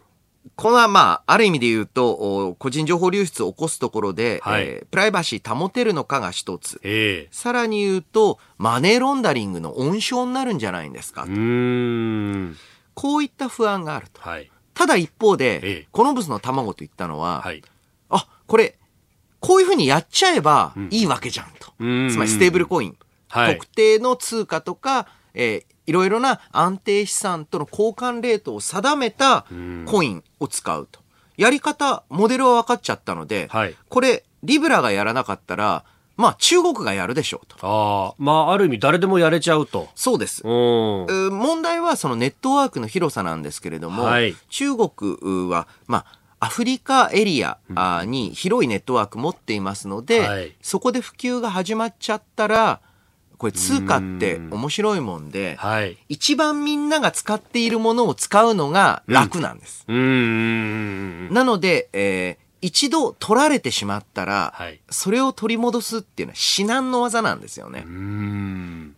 [0.56, 6.80] このはまあ、ある意味で言うと、個人情報流出を起こすところで、はい、えー、プライバシー保てるのかが一つ。
[6.84, 11.28] えー、さらに言うと、マネーロンダリングの温床になるんじゃないんですかと。
[12.94, 14.20] こういった不安があると。
[14.20, 17.62] はい、ただ一方で、えー、コロンブスの卵と言ったのは、はい、
[18.10, 18.78] あ、これ、
[19.40, 21.72] こういうふうにやっちゃえばいいわけじゃんと。
[21.84, 22.96] ん、つまりステーブルコイン。
[23.28, 29.46] はい、特定の通貨とか、えー、いろいろな安定資産との交換レートを定めた
[29.86, 31.00] コインを使うと。
[31.36, 35.84] やり方、モデルは分かっちゃったので、はい、これ、リブラがやらなかったら、
[36.16, 37.56] まあ中国がやるでしょうと。
[37.60, 39.88] ああ、まあある意味誰でもやれちゃうと。
[39.96, 40.46] そうです。
[40.46, 47.58] 問題はそのネットワークの広さなんですけれども、はい、中国は、まあアフリカエリア
[48.06, 52.80] に広いネットワーク持っていますので、はい、そこで普及が始まっちゃったら、
[53.38, 59.84] これ通貨って面白いもんで、はい、一番みんなが使っているものを使うのが楽なんです。
[59.88, 67.84] うん、なので、えー、一度取られてしまったら、はい、それを取り戻すっていうのは至難の技なんですよね。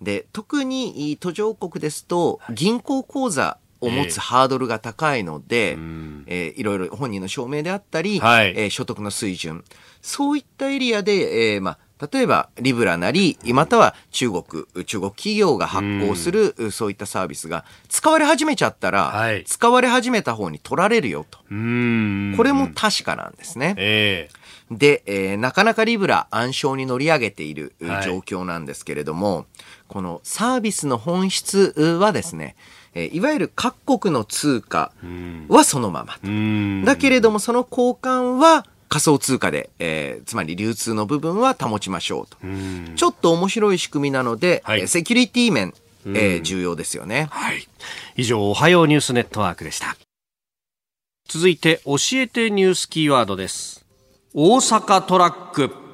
[0.01, 9.65] で、特に途上国ですと、銀行口座を持つハードルが高いので、えー、えー、いろいろ本人の証明であったり、はい、えー、所得の水準、
[10.01, 11.79] そういったエリアで、えー、まあ、
[12.13, 14.45] 例えば、リブラなり、または中国、
[14.85, 21.39] 中国企業が発行する、うそういったサービスが使われ始めちゃったら、はい、使われ始めた方に取られるよと。
[21.39, 23.75] これも確かなんですね。
[23.79, 29.47] えー、で、えー、なかなかリブラ暗礁に乗り上げている状況なんですけれども、はい、
[29.89, 32.57] このサービスの本質はですね、
[32.95, 34.93] いわゆる各国の通貨
[35.49, 36.19] はそのまま
[36.85, 42.37] だけれども、その交換は仮想通貨で、えー、つまり流通の部分は保ちましょうと。
[42.43, 45.75] うちょっと面白い仕組みなので、はい、セキュリティ面、
[46.07, 47.29] えー、重要ですよね。
[47.31, 47.67] はい。
[48.17, 49.97] 以上、おはようニュースネットワークでした。
[51.29, 53.85] 続いて、教えてニュースキーワードです。
[54.33, 55.86] 大阪トラック。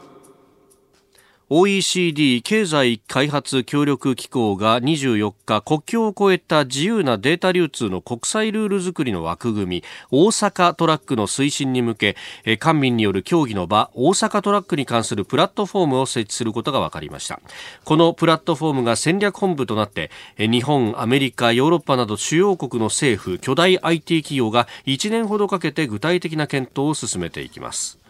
[1.54, 12.16] OECD 経済開発協力機構が24日国境を越えた自由なデータ流通の国際ルール作りの枠組み大阪トラックの推進に向け
[12.58, 17.38] 官民による協議の場大阪トラックに関するプラットフォームを設置することが分かりました。
[17.84, 28.01] このプラットフォームが戦略本部となって日本アメリカヨーロッパなど主要国の政府巨大 IT 企業が1年ほどかけて具体的な検討を進めていきます。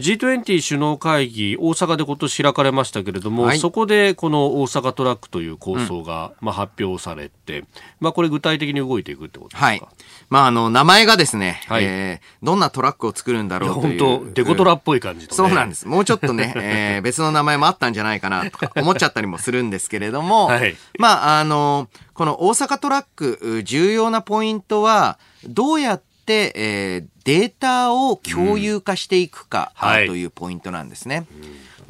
[0.00, 7.64] G20 首脳会議、大阪で今年開かれましたけれども、はい、そこでこの大阪トラックという構想が、まあ、発表されて、
[8.00, 9.82] まあ、これ具体的に動いていくってことですか、はい、
[10.28, 13.98] まあ、あの、名前がですね、はい、えー、どんなトラックを作るんだろうという。
[14.00, 15.86] 本当デコトラっぽい感じと、ね、そうなんです。
[15.86, 31.26] もうちょっとね、 えー、別の名前もあったんじゃないかなとか思っちゃったりもするんですけれども、 はい、まあ、あの、この大阪トラック、重要なポイントは、どうやって、えー、データを共有化していくか、うん、というポイントなんですね。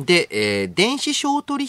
[0.04, 1.66] で、えー、電子商取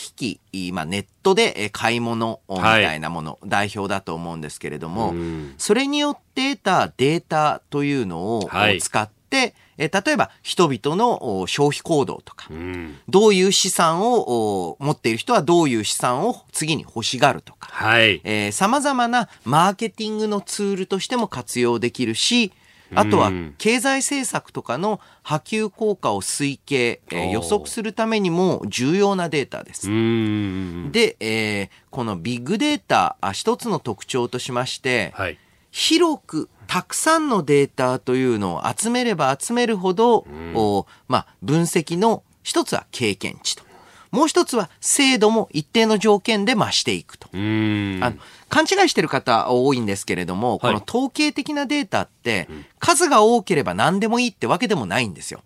[0.53, 22.51] 引、まあ、ネットで買い物みたいなもの、はい、代表だと思うんですけれども、うん、それによって得たデータというのを使って、え例えば人々の消費行動とか、うん、どういう資産を持っている人はどういう資産を次に欲しがるとか、はい、えー、様々なマーケティングのツールとしても活用できるし、
[22.95, 29.87] あとは経済政策とかの波及効果を推計、えー、予測するためにも重要なデータです。
[30.91, 35.37] で、えー、このビッグデータ一つの特徴としまして、はい、
[35.71, 40.25] 広くたくさんのデータというのを集めれば集めるほど、
[40.55, 43.70] おまあ、分析の一つは経験値と。
[44.11, 47.29] もう一つは精度も一定の条件で増していくと。
[47.33, 48.13] あの
[48.49, 55.41] 勘違いしてる方多いんですけれども、はい、この統計的なデータって、数が多ければ何でもいいってわけでもないんですよ。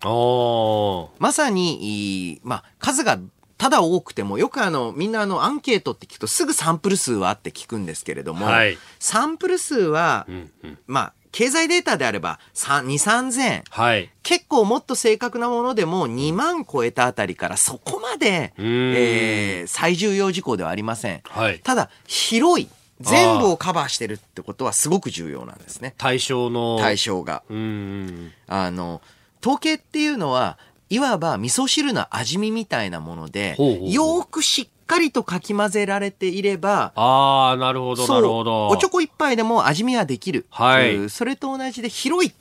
[1.20, 3.20] まさに、まあ、数が
[3.58, 21.20] ただ多くても、よくあの、みんなあの、アンケートって聞くとすぐサンプル数はって聞くんですけれども、はい、サンプル数は、うんうん、まあ、経済データであれば2、3000、はい、結構もっと正確なものでも2万超えたあたりからそこまで、えー、最重要事項ではありません。
[21.26, 22.70] はい、ただ、広い。
[23.02, 25.94] 全部をカバーしてるってことはすごく重要なんですね。
[25.98, 26.78] 対象の。
[26.80, 27.44] 対象が。
[27.50, 29.02] あの、
[29.42, 30.58] 統計っていうのは、
[30.90, 38.68] いわば味噌汁の味見みたいなもので、ほうほうほうよくしっかりとかき混ぜられていれば、ああ、なるほど、なるほど。
[38.70, 40.46] おちょこ一杯でも味見はできる。
[40.50, 41.10] はい。
[41.10, 42.34] それと同じで広い。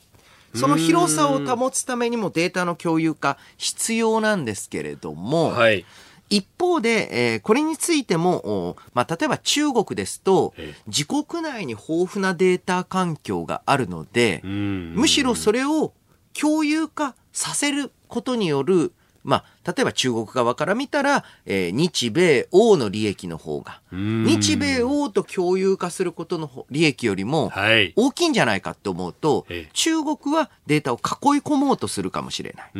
[0.54, 5.84] その広さを保つためにもデータの共有化必要なんですけれども、はい。
[6.30, 10.54] 一方で、えー、これについても、まあ、例えば中国ですと、
[10.86, 15.92] 自国内に豊富なデータ環境があるので、むしろそれを
[16.38, 18.92] 共有化させることによる
[19.24, 27.50] まあ、例えば中国側から見たら、えー、日米欧の利益の方が、日米欧と共有化することの利益よりも
[27.96, 32.70] 大きいんじゃないかって思うと、はい、中国はデータを囲い込もうとするかもしれない。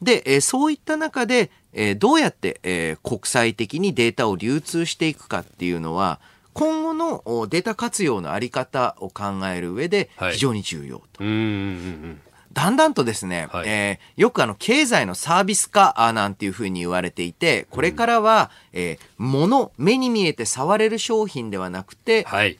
[0.00, 6.20] で、えー、そういった中で、えー、どうやって、えー、国際的にデータを流通していくかっていうのは、
[6.52, 11.24] 今後のデータ活用のあり方を考える上で非常に重要と。
[11.24, 12.25] はい
[12.56, 22.58] だんだんとですね、はい、えー、よくあの経済のサービス化なんていうふうに言われていて、これからは、うん、えー、物、目に見えて触れる商品ではなくて、はい、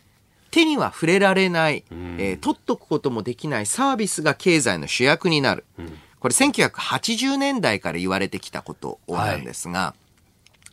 [0.50, 5.64] 手には触れられない、うん、えー、取っとくこともできないサービスが経済の主役になる。
[5.78, 10.05] うん、これ1980年代から言われてきたことなんですが、はい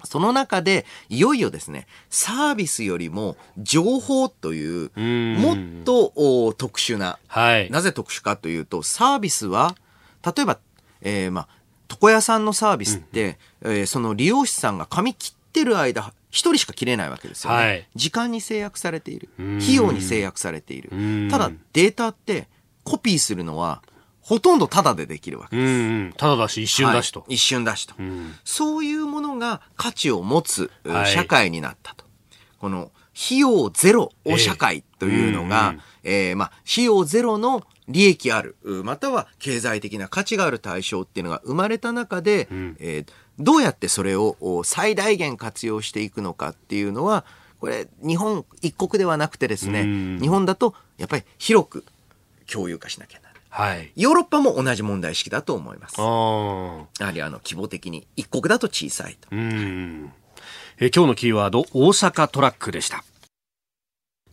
[0.04, 9.76] その中で、いよいよですね、サービスよりも情報という、もっと特殊な、はい、なぜ特殊かというと、サービスは、
[10.26, 10.60] 例えば、
[11.02, 11.48] えー、まあ、
[11.90, 17.88] 床屋さんのサービスって、うん、えー、その利用者さんが髪切ってる間、一人しか切れないわけですよね、はい。
[17.96, 19.30] 時間に制約されている。
[19.38, 20.90] 費用に制約されている。
[21.30, 22.48] ただ、データって
[22.84, 23.82] コピーするのは
[24.24, 25.70] ほとんどタダでできるわけです。
[25.70, 27.20] うんうん、タダだし、一瞬だしと。
[27.22, 30.72] はい、一瞬だしと、うん、そういうものが価値を持つ
[31.06, 32.04] 社会になったと。
[32.04, 47.26] はい、この、費用ゼロを社会というのが、えー、えー、まあ、費用ゼロの利益ある、または経済的な価値がある対象っていうのが生まれた中で、うん、えー、どうやってそれを最大限活用していくのかっていうのは、
[47.60, 51.84] これ、日本一国ではなくてですね、うん、日本だとやっぱり広く
[52.52, 53.23] 共有化しなきゃ。
[53.56, 56.00] はい、ヨーロッパも同じ問題意識だと思います。
[56.00, 59.28] やはりあの規模的に一国だと小さいと。
[59.32, 60.12] うん。
[60.80, 63.04] え今日のキーワード大阪トラックでした。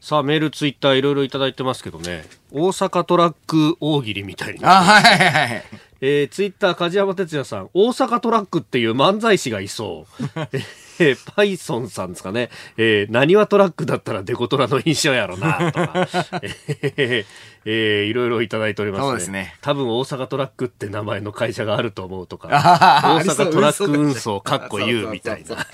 [0.01, 2.25] さあメールツイッターいろいろいただいてますけどね。
[2.51, 5.65] 大阪トラック大喜利みたいにあはいはいはい。
[6.01, 7.69] えー、ツイッター梶山哲也さん。
[7.75, 10.29] 大阪トラックっていう漫才師がいそう
[11.01, 16.09] えー、パイソンさんですかね、えー、何はトラックだったらデコトラの印象やろな、とか、
[16.41, 17.27] えー、
[17.67, 19.09] えー、いろいろいただいておりますね。
[19.09, 19.55] そうですね。
[19.61, 22.49] 多分大阪トラックって名前の会社があると思うとか、
[23.05, 25.67] 大阪トラック運送かっこ言うみたいな。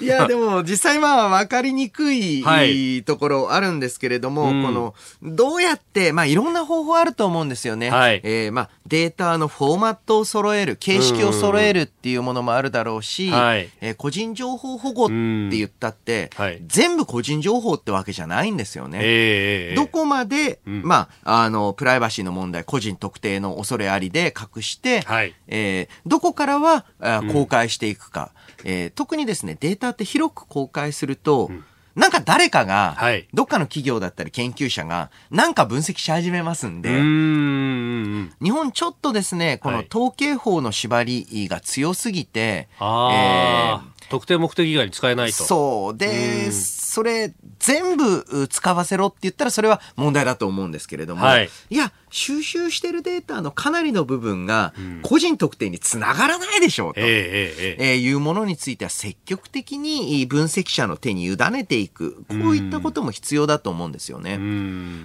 [0.00, 7.90] いや、でも実際まあ分かりにくいところあるんですけれども、はい、この、どうやって、まあいろんな方法あると思うんですですよね。
[7.90, 18.98] はい、えー、まあ、データのフォーマットを揃える、形式を揃えるっていうものもあるだろうし、はい、えー、個人情報保護って言ったって、はい、全部個人情報ってわけじゃないんですよね。
[19.02, 28.32] えー、どこまで、うん、まあ、あの、プライバシーの問題、個人特定の恐れありで隠して、はい、えー、どこからはあ公開していくか、
[28.64, 31.64] うん、えー、特にですね、データって広く公開すると、うん
[31.98, 45.44] なんか誰かが、はい、どっかの企業だったり研究者が、なんか分析し始めますんで、ん日本ちょっとですね、この統計法の縛りが強すぎて、はい、えー特定目的以外に使えないと。
[45.44, 45.96] そう。
[45.96, 46.50] で、
[46.98, 64.36] それ、全部使わせろって言ったらそれは問題だと思うんですけれども、はい、いや、収集してるデータのかなりの部分が個人特定につながらないでしょうと、ええいうものについては積極的に分析者の手に委ねていく、こういったことも必要だと思うんですよね。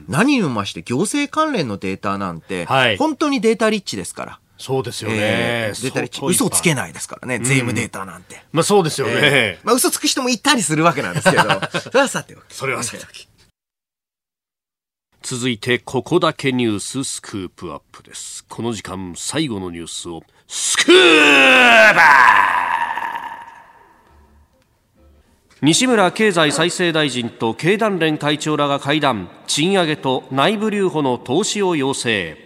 [0.08, 4.40] 何にもまして行政関連のデータなんて、はい、本当にデータリッチですから。
[4.58, 5.18] そうですよね。
[5.20, 6.26] えー。
[6.26, 8.44] 嘘つけないですからね、税務データなんて。
[8.52, 9.14] まあそうですよね。
[9.16, 11.44] えー、まあ嘘つく人もいたりするわけなんですけど、
[11.82, 12.54] それはさておき。
[12.54, 13.28] それはさておき。
[15.22, 18.44] 続いて、ここだけニューススクープアップです。
[18.48, 22.64] この時間、最後のニュースを、スクーバー
[25.62, 32.43] 西村経済再生大臣と経団連会長らが会談、賃上げと内部留保の投資を要請。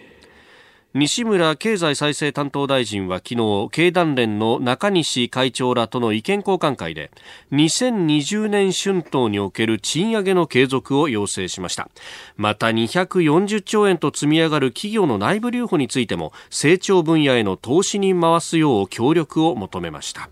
[0.99, 7.11] 西村経済再生担当大臣は昨日経団連の中西会長らとの意見交換会で
[7.51, 11.91] 2020年春闘における賃上げの継続を要請しました。
[12.35, 20.31] また240兆円と積み上がる企業の内部留保についても成長分野への投資に回すよう協力を求めました。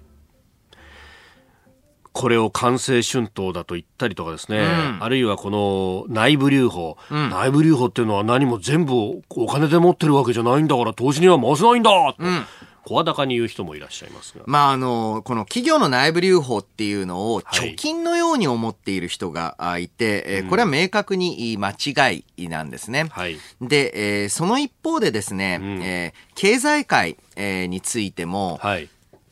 [2.15, 12.15] これを完成春闘だと言ったりとかですね、うん、あるいはこの内部留保、うん、内部留保っていうのは何も全部お金で持ってるわけじゃないんだから投資には回せないんだと。
[12.17, 12.45] うん。
[12.85, 14.43] 声高に言う人もいらっしゃいますが。
[14.45, 23.07] まあ、あの、この企業の内部留保っていうのを貯金のように思っている人がいて、はい、これは明確に間違いなんですね。
[23.09, 28.87] はい、で、えー、その一方でですね、うん、えー、経済界、えー、についても、はい、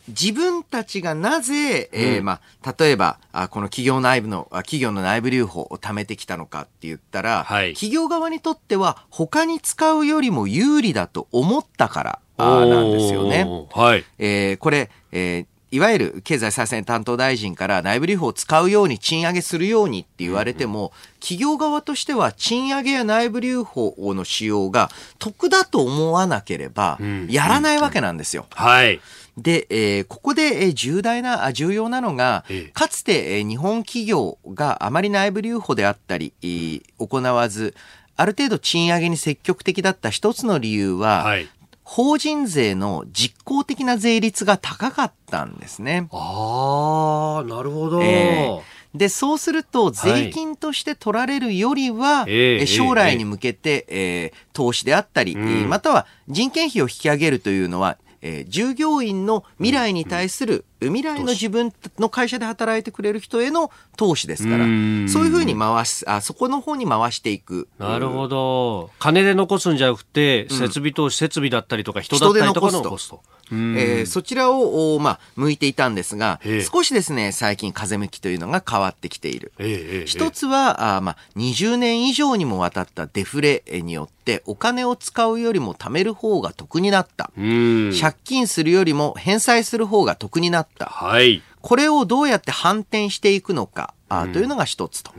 [0.08, 13.45] 自分たちがなぜ、えー、まあ、例えば、あこの企業内部の、企業の内部留保を貯めてきたのかって言ったら、はい、企業側にとっては他に使うよりも有利だと思ったからあなんですよね。
[13.72, 14.04] はい。
[14.20, 28.45] えー、これ、えーいわゆる経済再生担当大臣から内部留保を使うように賃上げするようにって言われても、企業側としては賃上げや内部留保の使用が得だと思わなければ、やらないわけなんですよ。
[28.51, 29.01] はい。
[29.38, 37.73] で、えー、ここで、えー、重大な、重要なのが、かつて、えー、日本企業があまり内部留保であったり、えー、行わず、
[38.15, 41.47] ある程度賃上げに積極的だった一つの理由は、はい、
[41.84, 46.07] 法人税の実効的な税率が高かったんですね。
[46.11, 48.01] ああ、なるほど。
[48.03, 67.67] えーで、そうすると、税金として取られるよりは、はい、将来に向けて、えー、投資であったり、うん、または人件費を引き上げるというのは、えー、従業員の未来に対する、未来の自分の会社で働いてくれる人への投資ですから、そういうふうに回す、あ、そこの方に回していく。
[67.77, 68.91] なるほど。
[68.99, 73.21] 金で残すんじゃなくて、設備投資、設備だったりとか人だったりとか残すと。
[73.51, 76.39] えー、そちらを、まあ、向いていたんですが、
[76.71, 79.51] 少しですね、最近風向きというのが変わってきている。
[80.05, 87.31] 一つは、あまあ、20年以上にもわたったデフレによって、お金を使うよりも貯める方が得になった。
[87.36, 90.72] 借金するよりも返済する方が得になった。
[90.80, 91.41] はい。
[91.61, 95.11] これをどうやって反転していくのか、あというのが一つと。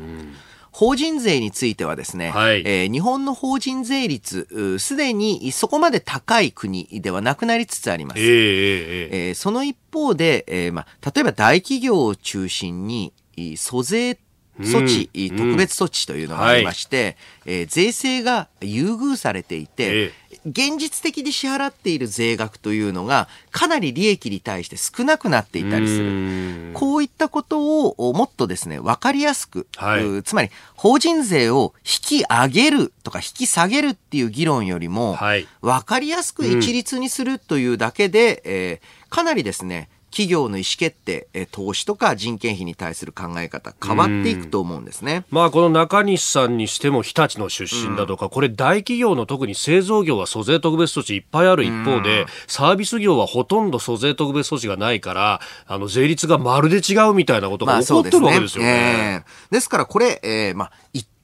[0.70, 8.20] 法人税についてはですね、はい、えー、日本の法人税率、すでにそこまで高い国ではなくなりつつあります。
[8.20, 13.12] えー、えー、その一方で、えーまあ、例えば大企業を中心に、
[13.56, 14.18] 租税
[14.60, 17.52] 措置、うん、特別措置というのがありまして、うん。
[17.52, 20.12] はい、えー、税制が優遇されていて、え
[20.46, 26.70] 現実的に支払っている税額というのがかなり利益に対して少なくなっていたりする。
[26.74, 35.16] こういったことをもっとですね、わかりやすく、はい、つまり法人税を引き上げるとか引き下げるっていう議論よりも、
[35.62, 45.24] わかりやすく一律にするというだけで、うん、えー、かなりですね、企業の意思決定、え投資とか人件費に対する考え方、変わっていくと思うんですね。
[45.30, 58.70] まあ、この中西さんにしても日立の出身だとか、うん、これ大企業の特に製造業は租税特別措置いっぱいある一方で、うん、サービス業はほとんど租税特別措置がないから、あの、税率がまるで違うみたいなことが起こってるわけですよね。
[58.70, 60.72] まあ、ですね、えー、ですからこれ、えー、まあ、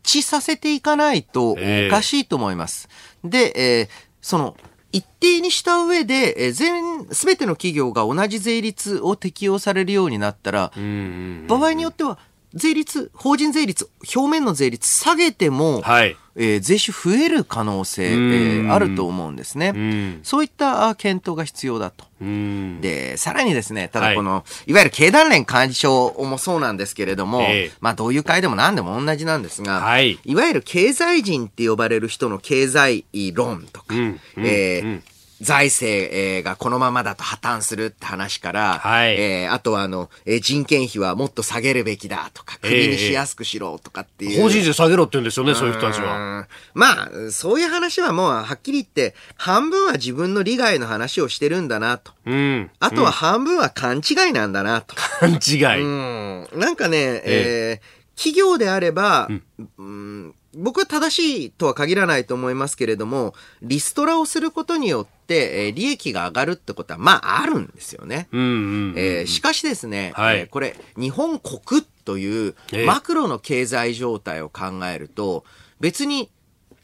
[0.03, 1.57] 致させていかないとお
[1.91, 2.89] かしいと思います。
[3.25, 3.89] えー、で、えー、
[4.21, 4.57] その、
[4.93, 10.73] 一定にした上で、え全、すべての企業が同じ税率を適用されるようになったら、
[11.49, 12.19] 場合によっては、
[12.55, 20.21] 税率、法人税率、表面の税率下げても、はい、えー、税収増える可能性、えー、あると思うんですね。
[20.23, 22.07] そういった検討が必要だと。
[22.21, 35.03] で、さらにですね、ただこの、はい、いわゆる経団連会長もそうなんですけれども、えー、まあどういう会でも何でも同じなんですが、はい、いわゆる経済人って呼ばれる人の経済論とか、うん、えーうん
[35.41, 44.33] 財政がこのままだと破綻するって話から、はい、えー、あとはあの、えー、人件費はもっと下げるべきだとか、国にしやすくしろとかっていう。
[44.33, 46.47] えー、法人税下げろって言うんですよね、そういう人たちは。
[46.75, 52.13] まあ、そういう話はもうはっきり言って、半分は自分の利害の話をしてるんだなと。
[52.27, 52.71] うん。
[52.79, 54.95] あとは半分は勘違いなんだなと。
[54.95, 55.83] 勘違い。
[55.83, 56.49] うん。
[56.55, 59.43] なんかね、ええー企業であれば、うん、
[59.79, 68.29] うん僕は正しいとは限らないと思いますけれども、リストラをすることによって、えー、利益が上がるってことは、まあ、あるんですよね。
[69.27, 72.55] しかしですね、はい、えー、これ、日本国という
[72.87, 75.45] マクロの経済状態を考えると、
[75.79, 76.31] 別に、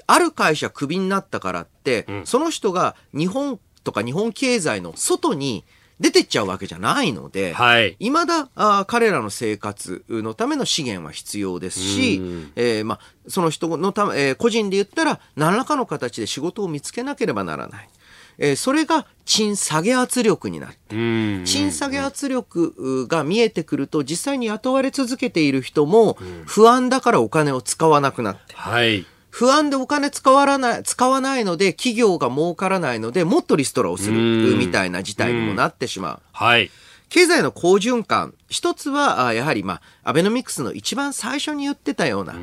[0.07, 5.65] ある会社クビになったからって、うん、その人が日本とか日本経済の外に
[5.99, 7.97] 出てっちゃうわけじゃないので、はい。
[7.99, 12.21] 未だ、あ彼らの生活のための資源は必要ですし、
[12.55, 17.89] えー、まあ、その人のため、えー、個人で言ったら、何らかの形で仕事を見つけなければならない。
[18.39, 20.95] えー、それが賃下げ圧力になって、
[21.47, 29.07] 賃下げ圧力が見えてくると、実際に雇われ続けている人も、不安だからお金を使わなくなって、はい
[29.37, 36.21] 不安でお金使わない、使わないので、企業が儲からないので、もっとリストラをするみたいな事態にもなってしまう。
[36.33, 36.71] はい。
[37.11, 38.33] 経済の好循環。
[38.49, 42.35] 一つは、やはり、まあ、アベノミクスの一番最初に言ってたような、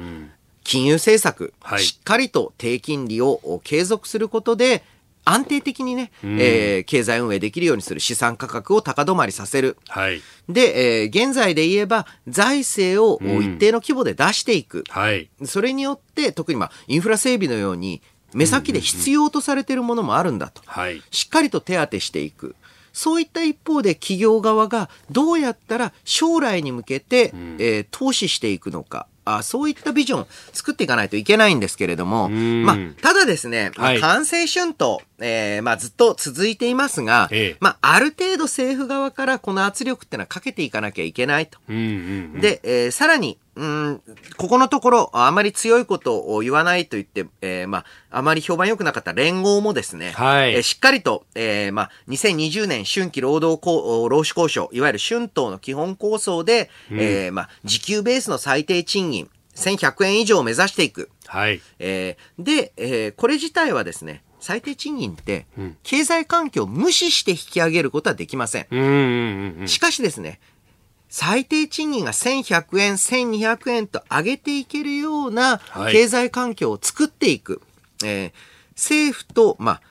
[0.64, 4.84] 金融政策、はい、しっかりと低金利を継続することで、
[5.26, 9.78] 安定的にね、うん、えー、経済運営できるようにする資産価格を高止まりさせる。
[9.88, 10.22] はい。
[10.50, 14.80] で、えー、現在で言えば、財政を一定の規模で出していく。
[14.80, 15.30] うん、はい。
[15.46, 18.02] それによって、特にまあ、インフラ整備のように、
[18.34, 20.62] 目先で必要とされているものもあるんだと。
[20.66, 21.02] はい。
[21.12, 22.56] しっかりと手当てしていく。
[22.92, 29.08] そういった一方で企業側がどうやったら将来に向けて、うん、えー、投資していくのか。
[29.26, 41.60] あそういったビジョン作っていかないといけないんですけれども、まあ、ただですね、まあ、完成春闘、えー、まあ、ずっと続いていますが、ええ、まあ、ある程度政府側からこの圧力ってのはかけていかなきゃいけないと。
[41.68, 41.74] で、
[42.64, 44.02] えー、さらに、うん、
[44.38, 61.12] ここのところ、あまり強いことを言わないと言って、えー、まあ、あまり評判良くなかった連合もですね、はい、えー、しっかりと、えー、まあ、2020年春季労働労使交渉、いわゆる春闘の基本構想で、うん、えー、まあ、時給ベースの最低賃金、1100円以上を目指していく。
[61.28, 61.62] はい。
[61.78, 65.46] えー、で、えー、これ自体はですね、最低賃金って、
[65.84, 69.68] 経済環境を無視して引き上げることはできません。
[69.68, 70.42] しかしですね、
[71.16, 75.62] 最低賃金が1100円、1200円と上げていけるような
[75.92, 77.62] 経済環境を作っていく。
[78.02, 78.32] はい、えー、
[78.72, 79.82] 政府と、まあ、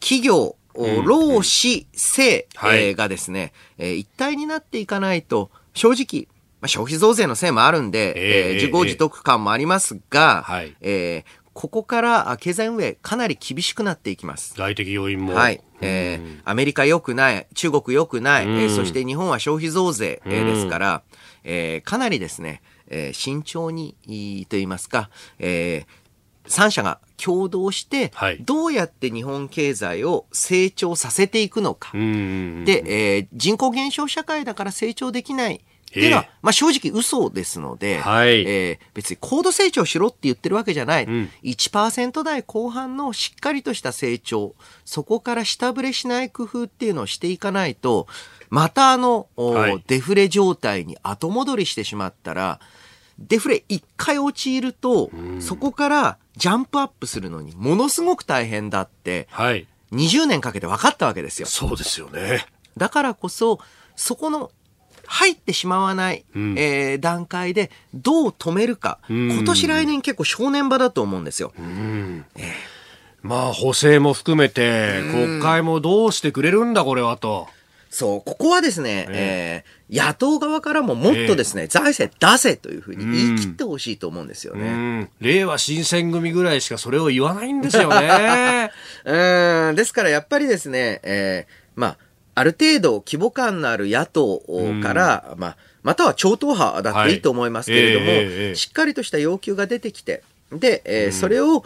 [0.00, 2.48] 企業、労使、政、
[2.96, 6.26] がですね、はい、えー、一体になっていかないと、正直、
[6.60, 14.54] まあ、消費増税のせいもあるんで、えー、自業自得感もありますが、はい、えー、ここから経済運営かなり厳しくなっていきます。
[14.56, 15.34] 外的要因も。
[15.34, 15.60] はい。
[15.80, 21.02] えー、アメリカ良くない、中国良くない、えー、そして日本は消費増税、えー、ですから、
[21.44, 23.96] えー、かなりですね、えー、慎重に、
[24.48, 31.90] と言いますか、えー、3社が共同して、どうやって日本経済を成長させていくのか。
[31.92, 35.64] で、えー、人口減少社会だから成長できない。
[35.92, 41.04] っていうのは、まあ正直嘘ですので、はい、えー、別に高度成長しろって言ってるわけじゃない。
[41.04, 44.54] うん、1%台後半のしっかりとした成長、
[44.86, 48.06] そこから下振れしない工夫っていうのをしていかないと、
[48.48, 52.58] またあの、はい、デフレ状態に後戻りしてしまったら、
[53.18, 61.46] デフレ一回陥ると、そこからジャンプアップするのにものすごく大変だって、はい、20年かけて分かったわけですよ。
[61.46, 62.46] そうですよね。
[62.78, 63.58] だからこそ、
[63.94, 64.50] そこの
[65.12, 71.52] 入ってしまわない、うん、えー、段階でどう止めるか、うん、今年来年結構正念場だと思うんですよ。
[71.58, 72.24] うん。
[72.34, 72.44] えー、
[73.20, 77.46] まあ補正も含めて国会もどうしてくれるんだこれはと。
[77.90, 85.10] そう、ここはですね、えー、えー、野党側からももっとですね、えー、財政出せというふうに言い切ってほしいと思うんですよね。
[85.20, 88.70] 令和新選組ぐらいしかそれを言わないんですよね。
[89.04, 91.98] うん、ですからやっぱりですね、えー、まあ、
[92.34, 94.42] ある程度規模感のある野党
[94.82, 98.16] から、うん、まあ、または超党派だっていいと思いますけれども、はい。
[98.16, 101.64] えーえー、しっかりとした要求が出てきて、で、えー、それを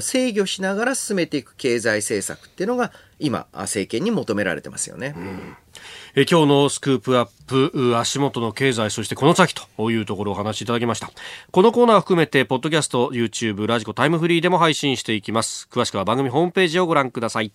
[0.00, 5.14] 制御しながら進めていく経済政策っていうのが今、政権に求められてますよね。
[5.16, 5.56] うん。
[6.16, 11.10] え今日のスクープアップ足元の経済そしてこの先というところをお話しいただきました。
[11.50, 15.68] このコーナーを含めてポッドキャスト YouTube ラジコタイムフリーでも配信していきます。
[15.70, 17.52] 詳しくは番組ホームページをご覧ください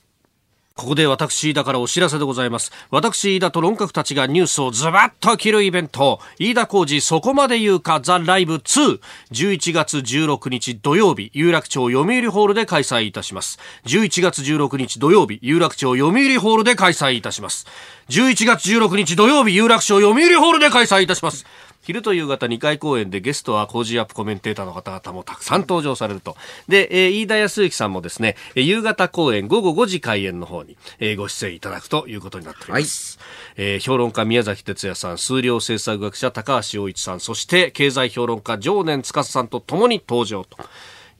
[0.79, 2.71] ここで私、飯田からお知らせでございます。
[2.89, 9.01] 私、飯田と論客たちがニュースをズバッと切るイベント、飯田浩二そこまで言うかザ・ライブ2、
[9.33, 13.59] 11月16日土曜日、有楽町読売ホールで開催いたします。
[13.87, 17.67] 11月16日土曜日、有楽町読売ホールで開催いたします。
[18.07, 21.45] 11月16日土曜日、有楽町読売ホールで開催いたします。
[21.89, 26.37] 昼と夕方2回公演でゲストは工事アップコメンテーターの方々もたくさん登場されると。
[26.67, 33.17] で、えー、飯田康之さんもですね、夕方公演午後5時開演の方に、えー、ご出演いただくということになっております。
[33.17, 40.59] はい、えー、評論家宮崎哲也さん、数量政策学者高橋洋一さん、そして経済評論家常年司さんと共に登場と。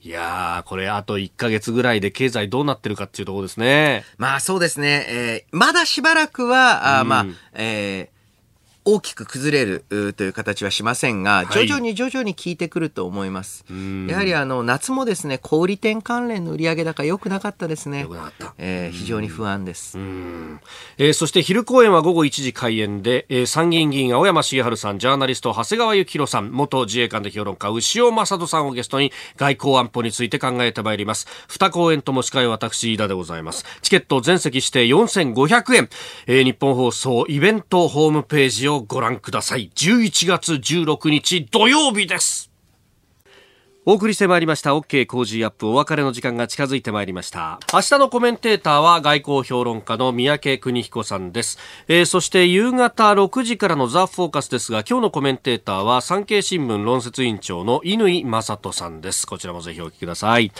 [0.02, 4.04] いやー、これあと1ヶ月ぐらいで経済どうなってるかっていうところですね。
[4.18, 5.04] まあそうですね。
[5.08, 8.19] えー、まだしばらくは、あまあ、えー、
[8.84, 13.64] 大きく崩れるという形はしませんが、徐々に徐々に効いてくると思います。
[13.68, 18.06] はい、やはりあの夏もですね、小売店関連の売上高良くなかったですね。
[18.58, 19.98] えー、非常に不安です。
[20.98, 31.26] えー、そして昼公演は午後1時開演で、えー、参議院議員青山茂春さん、ジャーナリスト長谷川幸宏さん、元自衛官で評論家牛尾正人さんをゲストに外交安保について考えてまいります。
[31.48, 33.64] 二公演とも司会は私、飯田でございます。
[33.82, 35.88] チケット全席指定4500円。
[36.26, 39.70] えー、日本放送イベントホームページをご覧ください。
[39.74, 42.50] 11月16日土曜日です。
[43.86, 44.76] お送りしてまいりました。
[44.76, 45.66] OK 工事アップ。
[45.66, 47.58] お別れの時間が近づいてまいりました。
[47.72, 51.58] 明日のコメンテーターは外交評論家の三宅邦彦さんです、
[51.88, 59.26] えー、そして夕方6時からのザ・フォーカスですが今日のコメンテーターは産経新聞論説委員長の乾正人さんです。
[59.26, 60.52] こちらもぜひお聞きください、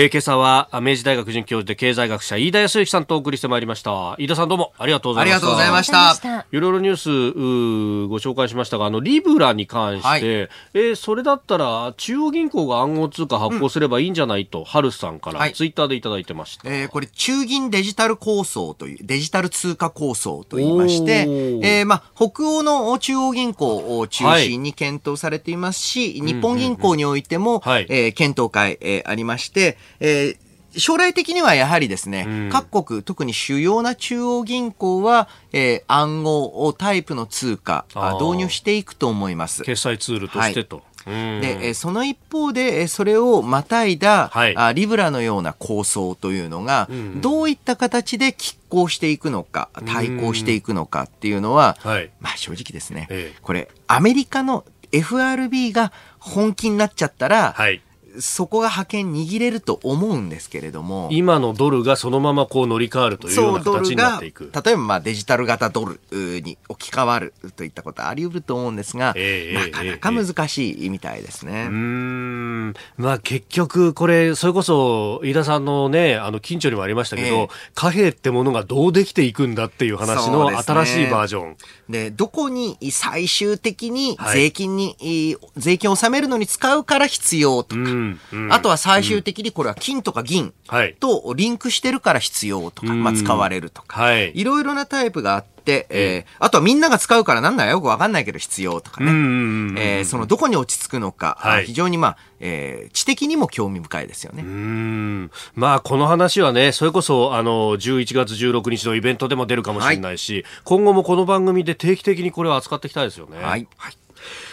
[0.00, 4.14] えー、今朝は明治大学准教授で経済学者飯田康之さんとお送りしてまいりました。
[4.16, 5.36] 飯田さんどうもありがとうございました。
[5.36, 5.90] ありがとうございまし
[6.22, 6.46] た。
[6.52, 16.68] いろいろニュースご紹介しましたがあのリブラに関して、はい、えー、それだったら中央銀行が暗号通貨発行すればいいんじゃないと、ハルさんからツイッターでいただいてました。
[16.68, 21.26] はい、えー、これ、中銀デジタル構想という、デジタル通貨構想と言いまして、
[21.62, 37.86] えー、まあ、北欧の中央銀行を中心に検討されていますし、はい、日本銀行においても、うんうんうん、えー、検討会、えー、ありまして、えー将来的にはやはりですね、うん、各国、特に主要な中央銀行は、えー、暗号タイプの通貨
[38.20, 39.62] 導入していくと思います。
[39.62, 40.82] 決済ツールとしてと。
[41.04, 41.40] はい。
[41.40, 51.78] で、その一方で、それをまたいだ、はい、あリブラのような構想というのが、どういった形で拮抗していくのか、対抗していくのかっていうのは、
[52.20, 53.08] まあ正直ですね、
[53.42, 57.82] これ、アメリカの FRB が本気になっちゃったら、はい
[58.20, 61.08] そこが覇権握れると思うんですけれども。
[61.12, 64.50] 今のドルがそのままこう乗り換わるというような形になっていく。
[64.64, 71.52] 例えばまあデジタル型ドルに置き換わるといったことはあり得ると思うんですが、えー、なかなか難しいみたいですね。
[71.52, 72.74] えー、うん。
[72.96, 81.56] まあ結局これ、それこそ飯田さんのね、あの近所にもありましたけど、えー、貨幣ってものがどうできていくんだっていう話の新しいバージョン。
[81.88, 90.52] で、どこに最終的に税金に、はい、税金を納めるのに使うから必要とか、うんうん、あとは最終的にこれは金とか銀
[91.00, 97.80] とリンクしてるから必要とか、まあ使われるとか、はい、いろいろなタイプがあって、えー、あとはみんなが使うからなんだよ。
[97.80, 104.42] くわかんないけど必要とかね、えー、そのどこに落ち着くのか、はい、非常にまあ、えー、知的にも興味深いですよね。
[104.42, 105.30] うん。
[105.54, 113.36] まあこの話はね、それこそあの11月16日のイベントでも出るかもしれないし、はい、今後もこの番組で定期的にこれを扱っていきたいですよね。
[113.38, 113.68] はい。
[113.76, 113.96] はい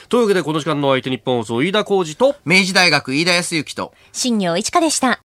[0.10, 5.22] というわけでこの時間の相手日本放送飯田浩二と明治大学飯田康之と新業一華でした。